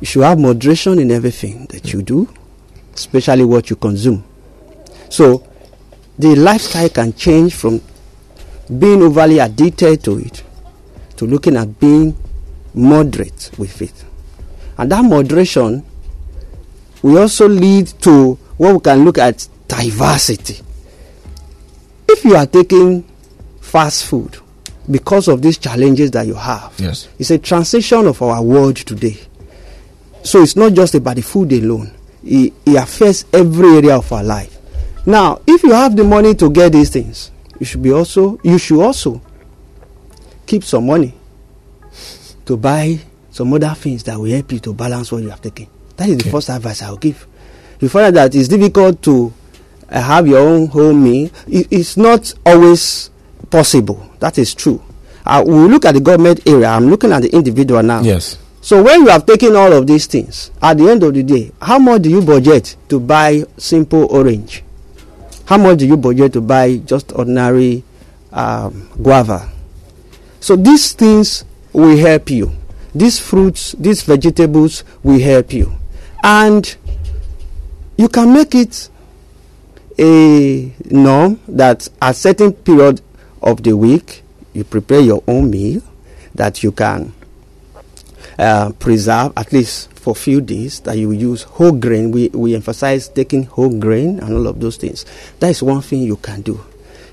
[0.00, 2.32] You should have moderation in everything that you do,
[2.94, 4.24] especially what you consume.
[5.10, 5.46] So,
[6.18, 7.82] the lifestyle can change from
[8.78, 10.42] being overly addicted to it
[11.16, 12.16] to looking at being
[12.72, 14.04] moderate with it.
[14.78, 15.84] And that moderation
[17.02, 20.62] will also lead to what we can look at diversity
[22.12, 23.02] if you are taking
[23.60, 24.36] fast food
[24.90, 27.08] because of these challenges that you have, Yes.
[27.18, 29.16] it's a transition of our world today.
[30.22, 31.92] So it's not just about the food alone,
[32.24, 34.58] it, it affects every area of our life.
[35.06, 38.58] Now, if you have the money to get these things, you should be also you
[38.58, 39.20] should also
[40.46, 41.14] keep some money
[42.46, 42.98] to buy
[43.30, 45.66] some other things that will help you to balance what you have taken.
[45.96, 46.30] That is the Okay.
[46.30, 47.26] first advice I will give.
[47.80, 49.32] You find out that it's difficult to
[50.00, 51.30] have your own home meal.
[51.46, 53.10] It, it's not always
[53.50, 54.10] possible.
[54.20, 54.82] That is true.
[55.24, 56.68] Uh, we look at the government area.
[56.68, 58.00] I'm looking at the individual now.
[58.00, 58.38] Yes.
[58.60, 61.50] So when you have taken all of these things, at the end of the day,
[61.60, 64.62] how much do you budget to buy simple orange?
[65.46, 67.82] How much do you budget to buy just ordinary
[68.32, 69.50] um, guava?
[70.38, 72.52] So these things will help you.
[72.94, 75.72] These fruits, these vegetables will help you.
[76.22, 76.76] And
[77.96, 78.88] you can make it
[79.98, 83.00] a norm that at certain period
[83.42, 85.82] of the week you prepare your own meal
[86.34, 87.12] that you can
[88.38, 92.10] uh, preserve at least for a few days that you use whole grain.
[92.10, 95.04] We, we emphasize taking whole grain and all of those things.
[95.38, 96.60] That is one thing you can do.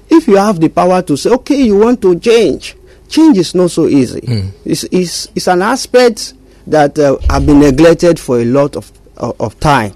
[0.09, 2.75] If you have the power to say, okay, you want to change,
[3.07, 4.21] change is not so easy.
[4.65, 6.33] It's, it's, it's an aspect
[6.65, 9.93] that uh, have been neglected for a lot of, of, of time.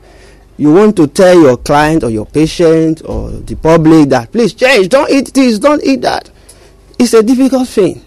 [0.63, 4.87] You want to tell your client or your patient or the public that please change,
[4.87, 6.31] don't eat this, don't eat that.
[6.97, 8.01] It's a difficult thing.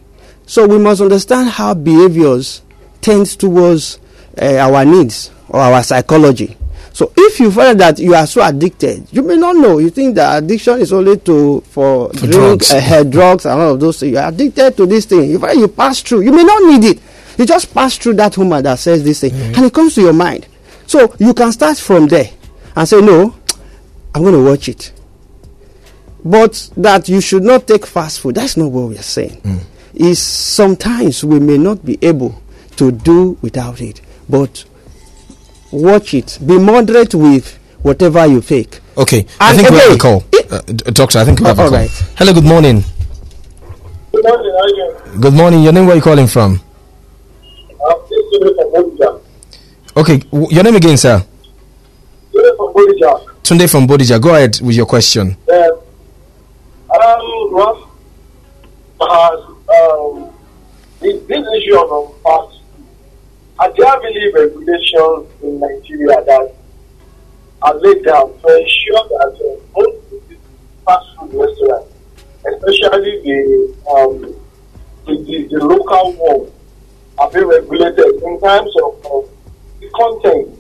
[0.47, 2.63] So we must understand how behaviors
[3.03, 3.99] tend towards
[4.41, 6.57] uh, our needs or our psychology.
[6.95, 9.77] So if you find that you are so addicted, you may not know.
[9.77, 12.73] You think that addiction is only to for, For drink, drugs.
[12.73, 14.13] uh, drugs, and all of those things.
[14.13, 15.29] You are addicted to this thing.
[15.29, 16.23] You find you pass through.
[16.23, 17.03] You may not need it.
[17.37, 20.15] You just pass through that woman that says this thing, and it comes to your
[20.15, 20.47] mind.
[20.87, 22.31] So you can start from there
[22.77, 23.35] and say, "No,
[24.15, 24.93] I'm going to watch it."
[26.25, 28.35] But that you should not take fast food.
[28.35, 29.41] That's not what we are saying.
[29.95, 32.41] Is sometimes we may not be able
[32.77, 34.65] to do without it, but
[35.71, 36.39] watch it.
[36.45, 38.81] Be moderate with whatever you take.
[38.99, 39.25] Okay.
[39.41, 40.25] I And think we have a call.
[40.51, 40.61] Uh,
[40.93, 41.71] doctor, I think we have a call.
[41.73, 41.91] right.
[42.17, 42.83] Hello, good morning.
[44.13, 44.69] Good morning, how are
[45.15, 45.21] you?
[45.21, 45.63] Good morning.
[45.63, 46.61] Your name, where are you calling from?
[47.89, 49.21] I'm Sule from Bodija.
[49.97, 50.23] Okay.
[50.55, 51.23] Your name again, sir?
[52.37, 53.21] Sule from Bodija.
[53.43, 54.21] Tunde from Bodija.
[54.21, 55.37] Go ahead with your question.
[55.51, 55.79] Um,
[57.53, 57.91] well,
[59.01, 59.41] has
[59.81, 60.33] um,
[61.01, 62.61] this, this issue of um, food,
[63.59, 66.55] are there really regulations in Nigeria that
[67.63, 70.39] are laid down to ensure that uh, most of
[70.85, 71.93] fast food restaurants,
[72.47, 74.21] especially the, um,
[75.07, 76.53] the, the, the local ones,
[77.19, 79.27] are being regulated in terms of uh,
[79.81, 80.56] the content,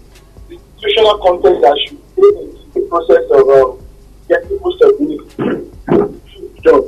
[0.77, 3.79] institutional content that should be in the process of um,
[4.29, 4.87] getting people to
[6.63, 6.85] done.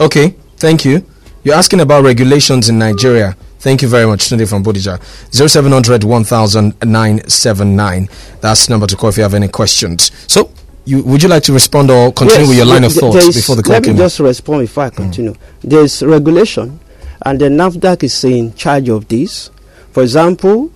[0.00, 0.34] Okay.
[0.56, 1.04] Thank you.
[1.44, 3.36] You're asking about regulations in Nigeria.
[3.60, 5.00] Thank you very much, Tunde from Bodija.
[5.32, 8.08] 0700 100979.
[8.40, 10.12] That's the number to call if you have any questions.
[10.32, 10.52] So,
[10.84, 13.12] you, would you like to respond or continue Yes, with your line of th- thought
[13.14, 13.96] there is- before the call Let me came?
[13.96, 13.98] Mm.
[13.98, 15.34] just respond before I continue.
[15.62, 16.78] There is regulation,
[17.26, 19.50] and the NAFDAC is in charge of this.
[19.92, 20.70] For example,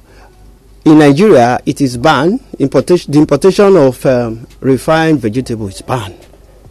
[0.84, 2.40] in Nigeria, it is banned.
[2.58, 6.18] Importation, the importation of um, refined vegetable is banned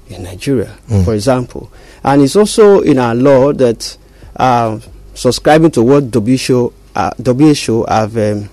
[0.10, 1.06] in Nigeria, Mm.
[1.06, 1.72] for example.
[2.04, 3.98] And it's also in our law that
[4.36, 4.80] uh,
[5.14, 8.50] subscribing to what WHO, uh, WHO have um,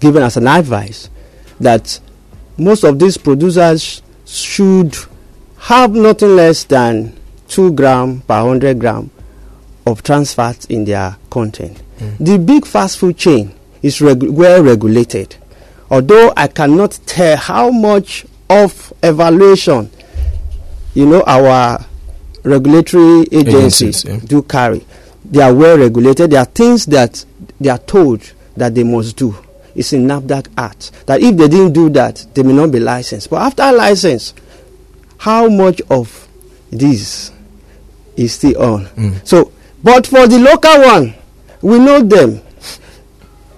[0.00, 1.08] given as an advice
[1.60, 1.98] that
[2.58, 4.94] most of these producers should
[5.58, 7.16] have nothing less than
[7.48, 9.10] 2 gram per 100 gram
[9.86, 11.82] of trans fat in their content.
[12.20, 13.54] The big fast food chain
[13.86, 15.36] is regu- well regulated.
[15.90, 19.90] Although I cannot tell how much of evaluation,
[20.94, 21.84] you know, our
[22.42, 24.18] regulatory agencies, Agencies, yeah.
[24.26, 24.84] do carry.
[25.24, 26.30] They are well regulated.
[26.32, 27.24] There are things that
[27.60, 29.36] they are told that they must do.
[29.74, 33.28] It's in NAFDAC Act that if they didn't do that, they may not be licensed.
[33.30, 34.34] But after license,
[35.18, 36.26] how much of
[36.70, 37.30] this
[38.16, 38.86] is still on?
[38.86, 39.26] Mm.
[39.26, 39.52] So,
[39.84, 41.14] but for the local one,
[41.62, 42.40] we know them.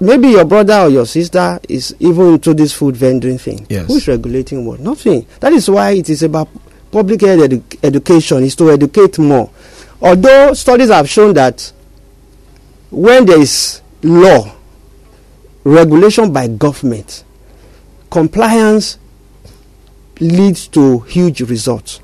[0.00, 3.66] Maybe your brother or your sister is even into this food vending thing.
[3.68, 3.88] Yes.
[3.88, 4.78] Who is regulating what?
[4.80, 5.26] Nothing.
[5.40, 6.48] That is why it is about
[6.92, 9.50] public health edu- education is to educate more.
[10.00, 11.72] Although studies have shown that
[12.90, 14.54] when there is law,
[15.64, 17.24] regulation by government,
[18.10, 18.98] compliance
[20.20, 22.00] leads to huge results.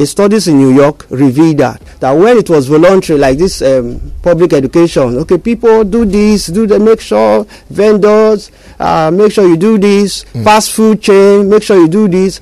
[0.00, 4.00] A studies in New York revealed that that when it was voluntary, like this um,
[4.22, 9.58] public education, okay, people do this, do the make sure vendors, uh, make sure you
[9.58, 12.40] do this, fast food chain, make sure you do this.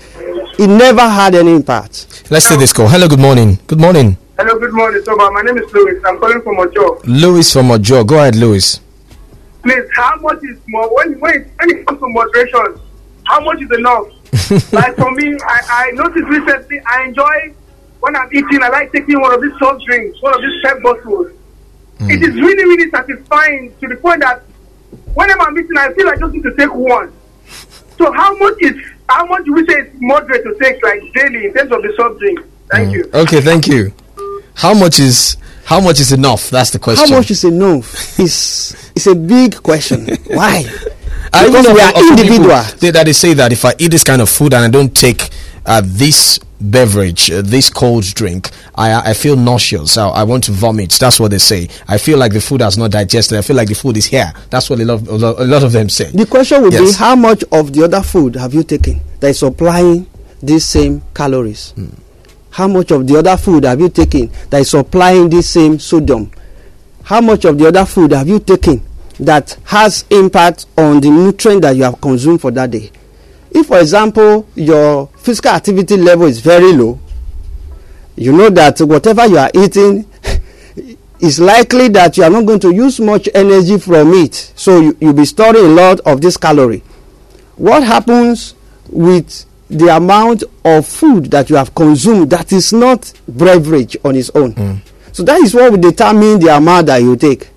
[0.57, 2.31] It never had any impact.
[2.31, 2.87] Let's take this call.
[2.87, 3.59] Hello, good morning.
[3.67, 4.17] Good morning.
[4.39, 5.29] Hello, good morning, Soba.
[5.33, 6.01] My name is Louis.
[6.05, 7.01] I'm calling from Ojo.
[7.07, 8.05] Louis from Ojo.
[8.05, 8.79] Go ahead, Louis.
[9.65, 12.81] Please, how much is more when when when it comes to moderation?
[13.25, 14.07] How much is enough?
[14.73, 17.55] like for me, I, I noticed recently I enjoy
[18.01, 18.63] when I'm eating.
[18.63, 21.33] I like taking one of these soft drinks, one of these pep bottles.
[21.99, 22.11] Hmm.
[22.11, 24.43] It is really really satisfying to the point that
[25.15, 27.13] whenever I'm eating, I feel I just need to take one.
[27.97, 28.75] So how much is
[29.09, 31.93] how much do we say is moderate to take like daily in terms of the
[31.97, 32.41] soft drink?
[32.71, 33.05] Thank you.
[33.05, 33.17] Hmm.
[33.17, 33.93] Okay, thank you.
[34.55, 36.51] How much is how much is enough?
[36.51, 37.09] That's the question.
[37.09, 38.19] How much is enough?
[38.19, 40.09] Is it's a big question.
[40.27, 40.65] Why?
[41.33, 42.63] I Because know we of- are of individual.
[42.79, 44.95] They, that they say that if I eat this kind of food and I don't
[44.97, 45.29] take
[45.67, 49.97] uh, this beverage, uh, this cold drink, I I feel nauseous.
[49.99, 50.93] I, I want to vomit.
[50.93, 51.69] That's what they say.
[51.87, 53.39] I feel like the food has not digested.
[53.39, 54.33] I feel like the food is here.
[54.51, 56.11] That's what a lot, a lot, a lot of them say.
[56.11, 59.39] The question would be how much of the other food have you taken that is
[59.39, 60.07] supplying
[60.43, 61.73] these same calories?
[61.73, 61.89] Hmm.
[62.51, 66.31] How much of the other food have you taken that is supplying this same sodium?
[67.05, 68.83] How much of the other food have you taken
[69.21, 72.91] that has impact on the nutrient that you have consumed for that day?
[73.51, 76.99] If, for example, your physical activity level is very low,
[78.17, 80.05] you know that whatever you are eating
[81.21, 84.35] it's likely that you are not going to use much energy from it.
[84.55, 86.83] So you, you'll be storing a lot of this calorie.
[87.57, 88.55] What happens
[88.89, 94.31] with the amount of food that you have consumed that is not beverage on its
[94.35, 94.55] own?
[94.55, 94.81] Mm.
[95.13, 97.49] So that is what will determine the amount that you take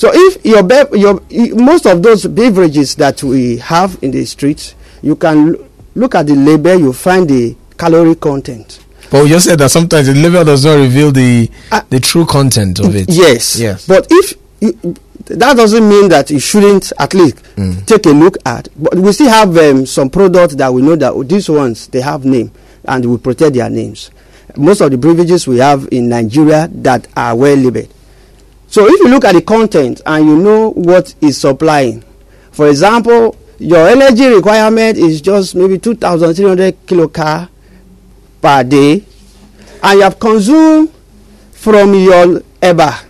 [0.00, 0.62] so if your,
[0.96, 1.20] your
[1.60, 6.26] most of those beverages that we have in the streets you can l- look at
[6.26, 10.44] the label you find the calorie content But we just said that sometimes the label
[10.44, 11.84] does not reveal the Ah.
[11.90, 13.06] the true content of it.
[13.10, 13.58] Yes.
[13.58, 13.84] Yes.
[13.86, 14.72] But if you,
[15.26, 17.84] that doesn't mean that you shouldn't at least Mm.
[17.86, 18.68] take a look at.
[18.76, 22.00] But we still have um, some products that we know that oh, these ones they
[22.00, 22.52] have name
[22.86, 24.10] and we protect their names.
[24.56, 27.88] Most of the beverages we have in Nigeria that are well labeled.
[28.70, 32.04] So if you look at the content and you know what is supplying,
[32.52, 37.48] for example, your energy requirement is just maybe 2,300 kilocal
[38.40, 39.04] per day,
[39.82, 40.92] and you have consumed
[41.52, 43.04] from your eba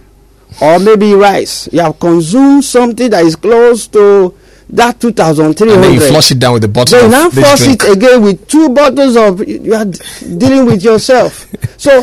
[0.63, 4.35] or maybe rice, you have consumed something that is close to
[4.71, 5.75] that 2,300.
[5.75, 7.83] And then you flush it down with the bottle Then you now flush drink.
[7.85, 11.47] it again with two bottles of you are dealing with yourself.
[11.81, 12.03] So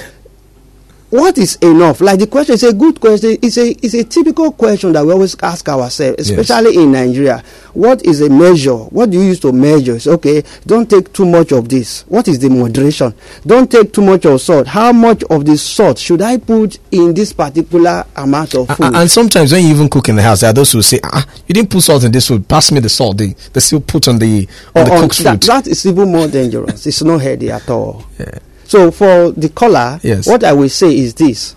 [1.09, 2.01] what is enough?
[2.01, 3.37] Like the question is a good question.
[3.41, 6.39] It's a it's a typical question that we always ask ourselves, Yes.
[6.39, 7.41] especially in Nigeria.
[7.73, 8.75] What is a measure?
[8.75, 9.95] What do you use to measure?
[9.95, 12.01] It's okay, don't take too much of this.
[12.07, 13.13] What is the moderation?
[13.45, 14.67] Don't take too much of salt.
[14.67, 18.93] How much of the salt should I put in this particular amount of food?
[18.95, 21.25] And sometimes when you even cook in the house, there are those who say, "Ah,
[21.47, 22.47] you didn't put salt in this food.
[22.47, 25.19] Pass me the salt." They they still put on the on the or on- cooked
[25.23, 25.43] that, food.
[25.43, 26.85] that is even more dangerous.
[26.85, 28.03] it's not healthy at all.
[28.19, 28.39] Yeah.
[28.67, 30.27] So for the caller, Yes.
[30.27, 31.55] what I will say is this: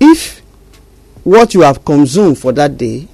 [0.00, 0.42] if
[1.24, 3.08] what you have consumed for that day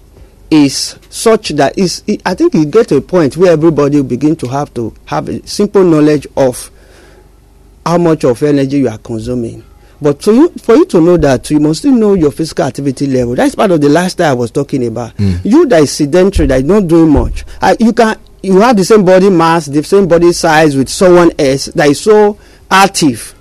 [0.51, 4.05] is such that is, it, I think you get to a point where everybody will
[4.09, 6.71] begin to have to have a simple knowledge of
[7.87, 9.65] how much of energy you are consuming.
[10.01, 13.07] But for you, for you to know that, you must still know your physical activity
[13.07, 13.35] level.
[13.35, 15.13] That's part of the last lifestyle I was talking about.
[15.13, 15.37] Hmm.
[15.45, 18.85] You that is sedentary, that is not doing much, I, you can you have the
[18.85, 22.37] same body mass, the same body size with someone else that is so
[22.73, 23.35] active.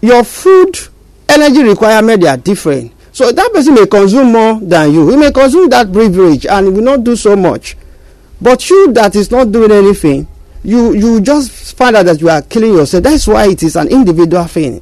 [0.00, 0.78] Your food
[1.28, 2.92] energy requirement they are different.
[3.12, 5.08] So that person may consume more than you.
[5.08, 7.76] He may consume that beverage and will not do so much.
[8.40, 10.28] But you that is not doing anything,
[10.66, 13.04] you you just find out that you are killing yourself.
[13.04, 14.80] That's why it is an individual thing.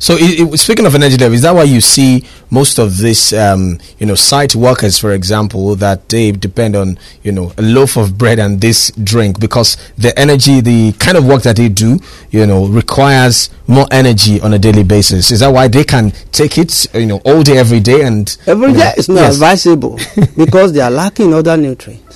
[0.00, 3.32] So, it, it, speaking of energy level, is that why you see most of this,
[3.32, 7.96] um, you know, site workers, for example, that they depend on, you know, a loaf
[7.96, 11.98] of bread and this drink because the energy, the kind of work that they do,
[12.30, 15.32] you know, requires more energy on a daily basis.
[15.32, 18.72] Is that why they can take it, you know, all day, every day, and every
[18.72, 19.34] day you know, is not yes.
[19.34, 19.98] advisable
[20.36, 22.07] because they are lacking other nutrients.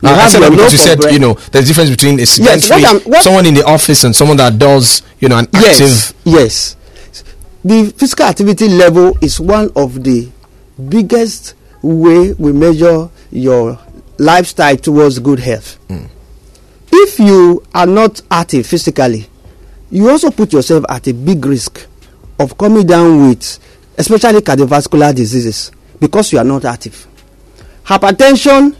[0.00, 1.12] You I have said that because you said bread.
[1.14, 4.14] you know there's a difference between a sedentary, what what- someone in the office and
[4.14, 6.16] someone that does you know an yes, active.
[6.24, 6.76] yes.
[7.64, 10.28] The physical activity level is one of the
[10.88, 13.78] biggest way we measure your
[14.18, 15.74] lifestyle towards good health.
[15.88, 16.06] Hmm.
[16.92, 19.26] If you are not active physically,
[19.90, 21.86] you also put yourself at a big risk
[22.38, 23.58] of coming down with
[23.98, 27.06] especially cardiovascular diseases because you are not active.
[27.84, 28.76] Hypertension,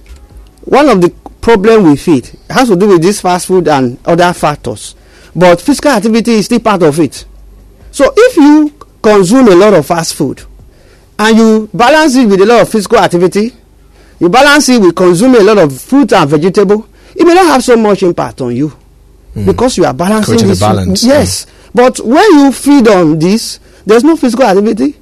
[0.69, 1.11] one of the
[1.41, 4.95] problem with it has to do with this fast food and other factors.
[5.35, 7.25] But physical activity is still part of it.
[7.91, 10.43] So if you consume a lot of fast food
[11.19, 13.53] and you balance it with a lot of physical activity
[14.21, 17.63] you balance it with consuming a lot of fruit and vegetable it may not have
[17.65, 19.47] so much impact on you hmm.
[19.47, 21.45] because you are balancing Creating this balance, yes.
[21.45, 21.51] Hmm.
[21.75, 24.97] But when you feed on this there's no physical activity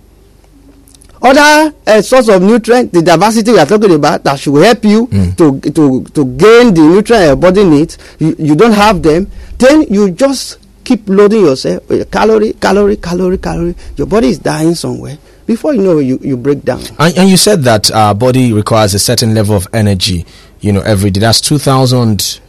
[1.22, 5.06] other uh, source of nutrient the diversity we are talking about that should help you
[5.36, 9.82] to to to gain the nutrient your body needs you, you don't have them then
[9.90, 15.16] you just keep loading yourself with calorie calorie calorie calorie your body is dying somewhere
[15.46, 18.94] before you know you you break down And, and you said that our body requires
[18.94, 20.26] a certain level of energy,
[20.60, 21.20] you know, every day.
[21.20, 22.40] That's two thousand.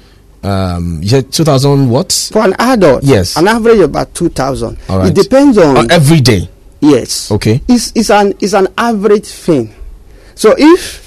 [0.43, 2.11] Um, you said two thousand what?
[2.33, 3.37] for an adult Yes.
[3.37, 5.09] an average about 2000 All right.
[5.09, 6.49] it depends on Uh, every day.
[6.81, 7.61] Yes Okay.
[7.67, 9.73] it's it's an it's an average thing
[10.35, 11.05] so if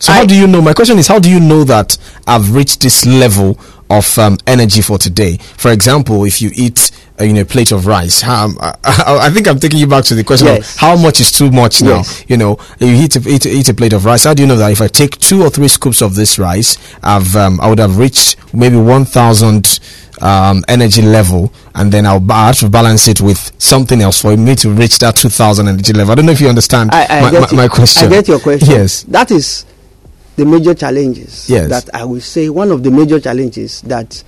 [0.00, 0.62] So how I- do you know?
[0.62, 3.58] My question is, how do you know that I've reached this level
[3.90, 5.36] of um, energy for today?
[5.58, 9.30] For example, if you eat, uh, you know, a plate of rice, how, I, I
[9.30, 10.74] think I'm taking you back to the question Yes.
[10.74, 11.96] of how much is too much now.
[11.98, 12.24] Yes.
[12.28, 14.24] You know, you eat a, eat, a- eat a plate of rice.
[14.24, 16.78] How do you know that if I take two or three scoops of this rice,
[17.02, 19.80] I've um, I would have reached maybe one thousand
[20.20, 24.36] um, energy level, and then I'll I have to balance it with something else for
[24.36, 26.12] me to reach that two thousand energy level.
[26.12, 28.06] I don't know if you understand I, I my, my, my question.
[28.06, 28.68] I get your question.
[28.68, 29.02] Yes.
[29.04, 29.64] That is
[30.36, 31.48] the major challenges.
[31.48, 31.68] Yes.
[31.68, 34.22] That I will say one of the major challenges that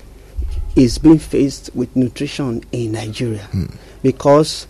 [0.77, 3.67] is being faced with nutrition in Nigeria, Hmm.
[4.03, 4.67] because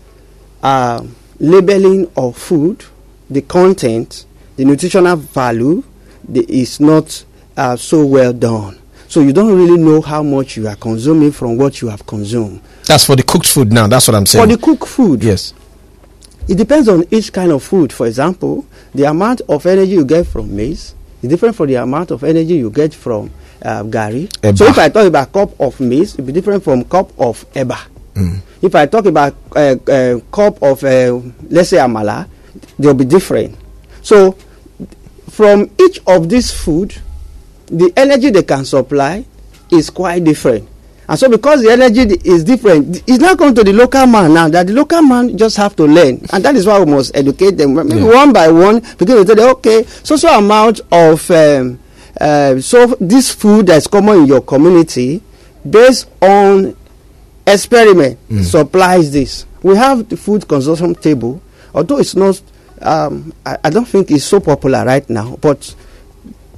[0.61, 2.83] um, labeling of food,
[3.29, 4.25] the content,
[4.57, 5.83] the nutritional value,
[6.27, 7.23] the, is not
[7.55, 8.79] uh, so well done.
[9.13, 12.61] So you don't really know how much you are consuming from what you have consumed.
[12.87, 13.85] That's for the cooked food now.
[13.85, 14.43] That's what I'm saying.
[14.43, 15.53] For the cooked food, yes.
[16.47, 17.93] it depends on each kind of food.
[17.93, 22.09] For example, the amount of energy you get from maize is different from the amount
[22.09, 23.29] of energy you get from
[23.61, 24.29] uh, gari.
[24.41, 24.57] Eba.
[24.57, 27.45] So if I talk about cup of maize, it will be different from cup of
[27.53, 27.77] eba.
[28.63, 31.19] If I talk about uh, uh, cup of uh,
[31.51, 32.27] let's say amala,
[32.79, 33.55] they'll be different.
[34.01, 34.31] So
[35.29, 36.95] from each of these food,
[37.67, 39.25] the energy they can supply
[39.71, 40.67] is quite different.
[41.07, 44.47] And so because the energy is different, it's not going to the local man now
[44.47, 46.25] that the local man just have to learn.
[46.31, 47.73] And that is why we must educate them.
[47.75, 48.05] Maybe Yeah.
[48.15, 51.79] one by one, because to tell them, okay, so so amount of um,
[52.21, 55.21] uh, so this food that's common in your community
[55.69, 56.75] based on
[57.45, 59.45] experiment supplies this.
[59.61, 61.41] We have the food consumption table,
[61.73, 62.41] although it's not
[62.81, 65.73] um, I, I don't think it's so popular right now, but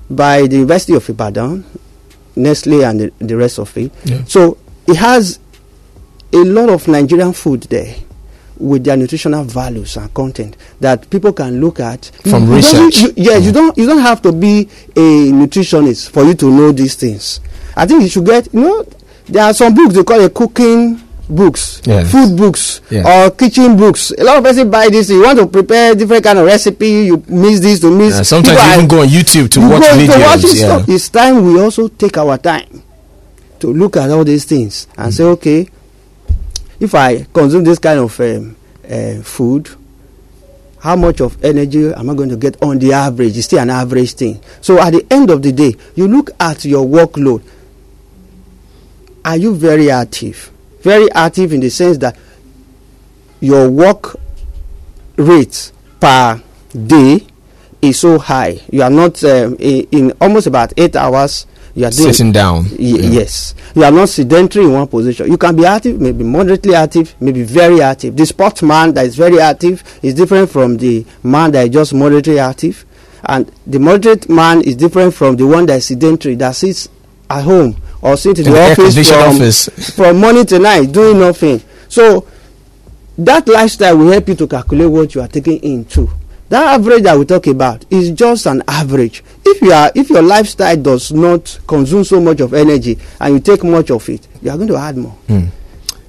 [0.10, 1.64] by the University of Ibadan,
[2.36, 3.92] Nestle and the, the rest of it.
[4.04, 4.24] Yeah.
[4.26, 5.40] So it has
[6.34, 7.96] a lot of Nigerian food there
[8.58, 13.02] with their nutritional values and content that people can look at From You- research.
[13.02, 16.72] you- yeah, you don't you don't have to be a nutritionist for you to know
[16.72, 17.40] these things.
[17.76, 18.86] I think you should get you know
[19.26, 22.12] there are some books they call it cooking books, Yes.
[22.12, 23.26] food books, Yeah.
[23.26, 24.12] or kitchen books.
[24.18, 25.10] A lot of people buy this.
[25.10, 27.06] You want to prepare different kind of recipe.
[27.06, 28.16] You mix this to mix.
[28.16, 30.22] Uh, sometimes People you even go on YouTube to you watch videos.
[30.22, 30.66] watch this yeah.
[30.78, 30.90] stuff.
[30.90, 32.82] It's time we also take our time
[33.60, 35.68] to look at all these things and say, okay,
[36.80, 38.56] if I consume this kind of um,
[38.90, 39.70] uh, food,
[40.80, 43.36] how much of energy am I going to get on the average?
[43.38, 44.40] It's still an average thing.
[44.62, 47.42] So at the end of the day, you look at your workload.
[49.24, 50.52] Are you very active?
[50.86, 52.16] Very active in the sense that
[53.42, 54.18] your work
[55.18, 56.40] rate per
[56.86, 57.26] day
[57.82, 58.62] is so high.
[58.72, 61.48] You are not um, in, in almost about eight hours.
[61.74, 62.66] You are doing Sitting down.
[62.66, 63.10] Y- Yeah.
[63.10, 65.26] Yes, you are not sedentary in one position.
[65.32, 68.16] You can be active, maybe moderately active, maybe very active.
[68.16, 72.38] The sportsman that is very active is different from the man that is just moderately
[72.38, 72.86] active,
[73.24, 76.90] and the moderate man is different from the one that is sedentary that sits
[77.28, 77.76] at home
[78.06, 79.96] or sit in In the, the office, from, office.
[79.96, 81.60] from morning to night doing nothing.
[81.90, 82.28] So
[83.18, 86.10] that lifestyle will help you to calculate what you are taking in too.
[86.50, 89.24] That average that we talk about is just an average.
[89.44, 93.40] If you are, if your lifestyle does not consume so much of energy and you
[93.40, 95.16] take much of it, you are going to add more.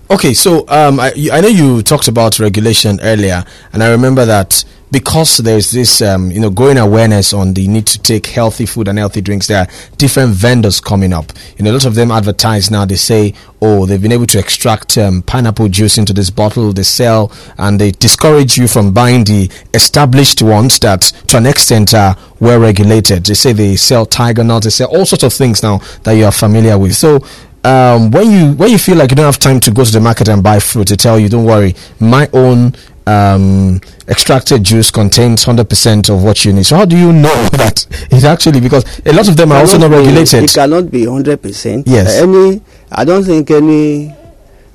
[0.09, 4.65] Okay, so um, I, I know you talked about regulation earlier, and I remember that
[4.93, 8.87] because there's this, um, you know, growing awareness on the need to take healthy food
[8.87, 11.33] and healthy drinks, there are different vendors coming up.
[11.59, 12.85] You know, a lot of them advertise now.
[12.85, 16.73] They say, oh, they've been able to extract um, pineapple juice into this bottle.
[16.73, 21.95] They sell, and they discourage you from buying the established ones that, to an extent,
[21.95, 23.27] are well regulated.
[23.27, 24.67] They say they sell tiger nuts.
[24.67, 26.95] They sell all sorts of things now that you are familiar with.
[26.95, 27.27] So
[27.65, 30.01] um, when you when you feel like you don't have time to go to the
[30.01, 32.75] market and buy fruit, they tell you, don't worry, my own
[33.07, 36.67] um, extracted juice contains hundred percent of what you need.
[36.67, 39.79] So how do you know that it actually because a lot of them are also
[39.79, 40.45] not be- regulated?
[40.45, 41.87] It cannot be hundred percent.
[41.87, 42.21] Yes.
[42.23, 44.15] Any, I don't think any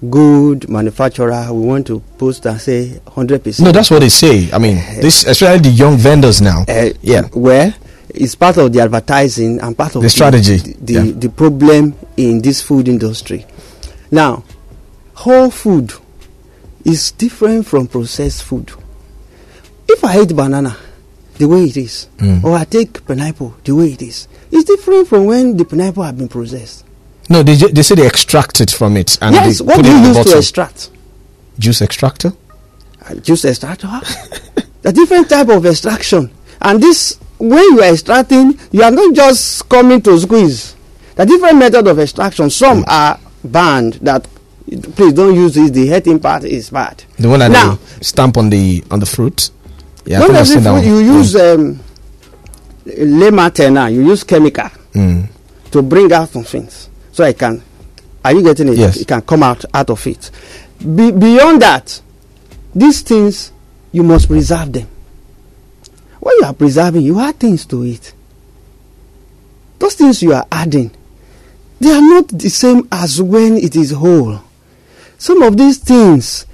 [0.09, 3.65] good manufacturer will want to post and say hundred percent.
[3.65, 4.51] No, that's what they say.
[4.51, 6.65] I mean, this especially the young vendors now.
[6.67, 7.73] Uh, yeah, Where
[8.13, 11.11] it's part of the advertising and part of The strategy, the, the, yeah.
[11.15, 11.95] the problem
[12.29, 13.45] in this food industry.
[14.11, 14.43] Now,
[15.13, 15.93] whole food
[16.85, 18.71] is different from processed food.
[19.87, 20.77] If I eat banana
[21.37, 22.43] the way it is, Mm.
[22.43, 26.17] or I take pineapple the way it is, it's different from when the pineapple have
[26.17, 26.83] been processed.
[27.29, 30.17] no, they they say they extract it from it and yes, what do you use
[30.25, 30.89] to extract?
[31.59, 32.33] Juice extractor.
[33.07, 33.87] Uh, juice extractor.
[34.81, 36.29] the different type of extraction,
[36.61, 40.75] and this when you are extracting, you are not just coming to squeeze.
[41.15, 42.49] The different method of extraction.
[42.49, 43.95] Some are banned.
[43.95, 44.27] That
[44.95, 45.71] please don't use this.
[45.71, 47.03] The health part is bad.
[47.17, 49.49] The one that Now- they stamp on the on the fruit.
[50.05, 51.05] Yeah, not think I've every seen that food one.
[51.05, 51.17] you Mm.
[51.17, 51.79] use um,
[52.87, 55.27] Lematerna, you use chemical Mm.
[55.71, 57.61] to bring out some things, so I can.
[58.25, 58.77] Are you getting it?
[58.77, 58.97] Yes.
[58.97, 60.31] It can come out out of it.
[60.79, 62.01] Be, beyond that,
[62.73, 63.51] these things
[63.91, 64.87] you must preserve them.
[66.19, 68.13] When you are preserving, you add things to it.
[69.79, 70.91] Those things you are adding,
[71.81, 74.39] they are not the same as when it is whole.
[75.17, 76.45] Some of these things,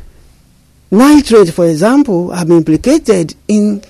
[0.90, 3.82] nitrate, for example, have been implicated in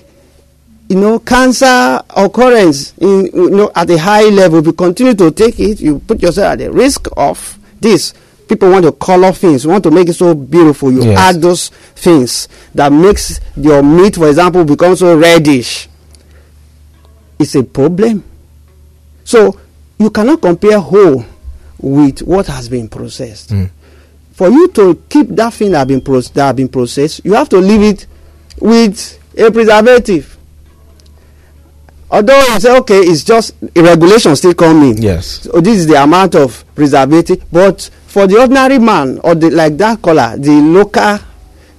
[0.88, 4.58] you know, cancer occurrence in, you know, at a high level.
[4.60, 8.14] If you continue to take it, you put yourself at the risk of this.
[8.48, 10.90] People want to color things, want to make it so beautiful.
[10.90, 11.18] You Yes.
[11.18, 15.88] add those things that makes your meat, for example, become so reddish.
[17.38, 18.24] It's a problem.
[19.24, 19.58] So
[19.98, 21.24] you cannot compare whole
[21.78, 23.50] with what has been processed.
[23.50, 23.70] Mm.
[24.32, 27.48] For you to keep that thing that have been that have been processed, you have
[27.48, 28.06] to leave it
[28.60, 30.36] with a preservative.
[32.10, 34.98] Although you say okay, it's just a regulation still coming.
[34.98, 35.42] Yes.
[35.42, 39.76] So this is the amount of preservative, but for the ordinary man or the like
[39.78, 41.18] that color, the local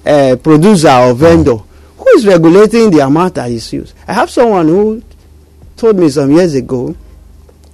[0.05, 3.95] uh, producer or vendor, who is regulating the amount that is used?
[4.07, 5.01] I have someone who
[5.77, 6.95] told me some years ago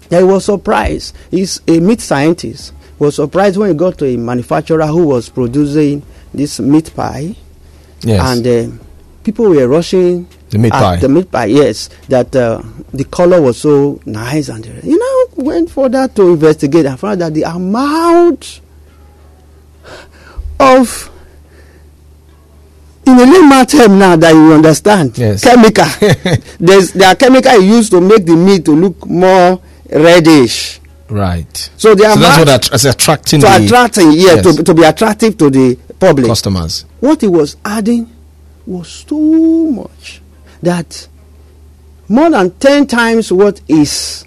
[0.09, 1.15] he was surprised.
[1.31, 2.73] He's a meat scientist.
[2.99, 6.01] Was surprised when he got to a manufacturer who was producing
[6.33, 7.35] this meat pie,
[8.01, 8.21] Yes.
[8.37, 8.83] and uh,
[9.23, 10.97] people were rushing The meat pie.
[10.97, 11.89] The meat pie, yes.
[12.07, 12.61] That uh,
[12.93, 17.19] the color was so nice, and the- you know, went further to investigate and found
[17.21, 18.61] that the amount
[20.59, 21.11] of
[23.05, 25.43] in a layman term now that you understand Yes.
[25.43, 25.85] chemical
[26.59, 29.61] there's there are chemical used to make the meat to look more
[29.91, 30.79] reddish.
[31.07, 31.69] Right.
[31.77, 34.55] so the So that's what att- attracting to the attracting yeah Yes.
[34.55, 36.25] to, to be attractive to the public.
[36.27, 36.86] Customers.
[36.99, 38.09] what he was adding
[38.65, 40.21] was too much
[40.63, 41.07] that
[42.09, 44.25] more than 10 times what is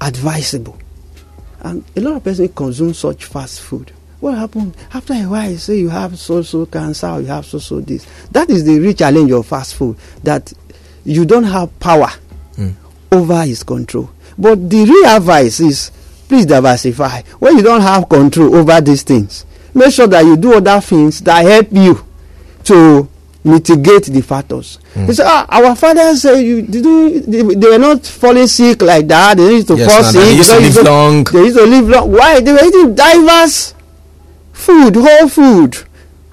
[0.00, 0.78] advisable.
[1.60, 3.90] And a lot of persons consume such fast food.
[4.20, 4.76] What happened?
[4.92, 8.06] After a while you say you have so so cancer you have so so this.
[8.30, 10.52] That is the real challenge of fast food that
[11.04, 12.08] you don't have power
[12.56, 12.70] hmm.
[13.10, 15.90] over his control but the real advice is
[16.28, 20.54] please diversify when you don't have control over these things make sure that you do
[20.54, 22.04] other things that help you
[22.64, 23.08] to
[23.44, 24.78] mitigate the factors.
[24.96, 29.36] You say, ah, our fathers say you they, they were not falling sick like that.
[29.38, 30.20] They used to Yes, fall sick.
[30.20, 31.24] they used to live you- long.
[31.24, 32.12] They used to live long.
[32.12, 32.40] Why?
[32.40, 33.74] They were eating diverse
[34.52, 35.78] food, whole food.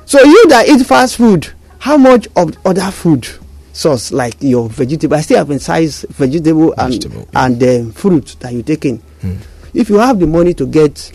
[0.06, 3.28] So you that eat fast food, how much of other food
[3.76, 5.18] source like your vegetable?
[5.18, 8.98] I still have emphasize vegetable, Vegetable, and and um, fruit that you take in.
[9.22, 9.36] Hmm.
[9.74, 11.12] If you have the money to get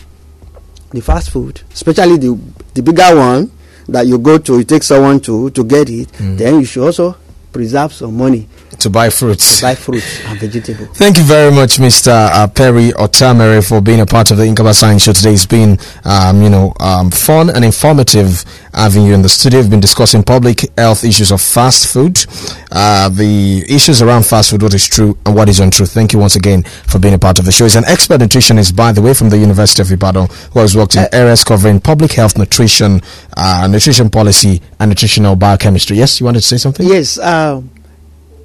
[0.91, 2.37] the fast food, especially the
[2.73, 3.51] the bigger one
[3.87, 6.35] that you go to, you take someone to to get it, Hmm.
[6.37, 7.15] then you should also
[7.51, 8.47] preserve some money
[8.79, 9.61] To buy fruits.
[9.61, 10.97] buy fruits and vegetables.
[10.97, 12.07] Thank you very much, Mr.
[12.31, 15.33] Uh, Perry Otamere, for being a part of the Inqaba Science Show today.
[15.33, 18.43] It's been, um, you know, um, fun and informative
[18.73, 19.59] having you in the studio.
[19.59, 22.25] We've been discussing public health issues of fast food,
[22.71, 25.85] uh, the issues around fast food, what is true and what is untrue.
[25.85, 27.65] Thank you once again for being a part of the show.
[27.65, 30.95] He's an expert nutritionist, by the way, from the University of Ibadan, who has worked
[30.95, 33.01] in areas covering public health, nutrition,
[33.37, 35.97] uh, nutrition policy, and nutritional biochemistry.
[35.97, 36.87] Yes, you wanted to say something?
[36.87, 37.69] Yes, um,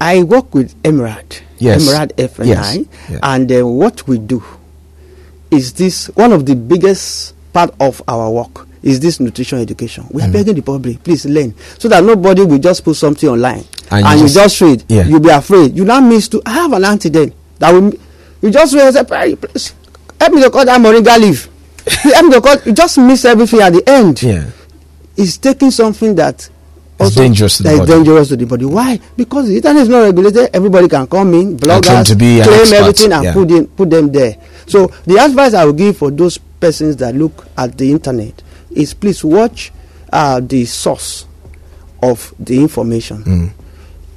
[0.00, 1.88] I work with Emerald, Yes.
[1.88, 2.78] Emerald FNI, Yes.
[3.10, 3.18] Yeah.
[3.22, 4.42] and uh, what we do
[5.50, 10.06] is this one of the biggest part of our work is this nutrition education.
[10.10, 10.28] We Mm.
[10.28, 14.04] are begging the public, please learn, so that nobody will just put something online And
[14.06, 14.84] and, you just- read.
[14.88, 15.06] yeah.
[15.06, 15.76] You'll be afraid.
[15.76, 16.42] You now miss to.
[16.44, 17.92] I have an auntie then that will.
[18.42, 18.92] You just read.
[18.92, 19.72] Say, "Hey, please,
[20.20, 21.48] help me to cut that moringa leaf.
[21.86, 22.66] help me to cut.
[22.66, 24.44] You just miss everything at the end Yeah.
[25.16, 26.48] is taking something that
[26.98, 27.92] It's dangerous to the body.
[27.92, 28.64] dangerous to the body.
[28.64, 28.98] Why?
[29.16, 30.50] Because the internet is not regulated.
[30.54, 33.32] Everybody can come in, bloggers to be an claim everything and yeah.
[33.32, 34.36] put in, put them there.
[34.66, 38.94] So the advice I will give for those persons that look at the internet is
[38.94, 39.72] please watch
[40.12, 41.26] uh, the source
[42.02, 43.22] of the information.
[43.24, 43.50] Mm.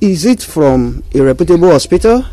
[0.01, 2.23] Is it from a reputable hospital,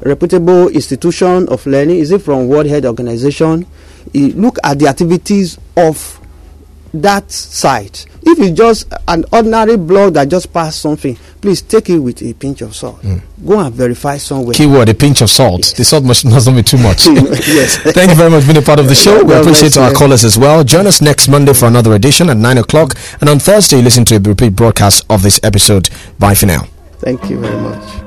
[0.00, 1.98] a reputable institution of learning?
[1.98, 3.66] Is it from World Health Organization?
[4.12, 6.20] Look at the activities of
[6.94, 8.06] that site.
[8.22, 12.32] If it's just an ordinary blog that just passed something, please take it with a
[12.32, 12.96] pinch of salt.
[13.02, 13.18] Hmm.
[13.46, 14.54] Go and verify somewhere.
[14.54, 15.74] Keyword, a pinch of salt.
[15.76, 17.06] The salt must, must not be too much.
[17.44, 17.76] Yes.
[17.92, 19.22] Thank you very much for being a part of the show.
[19.22, 20.64] We appreciate our callers as well.
[20.64, 22.94] Join us next Monday for another edition at 9 o'clock.
[23.20, 25.90] And on Thursday, listen to a repeat broadcast of this episode.
[26.18, 26.62] Bye for now.
[26.98, 28.03] Thank you very much.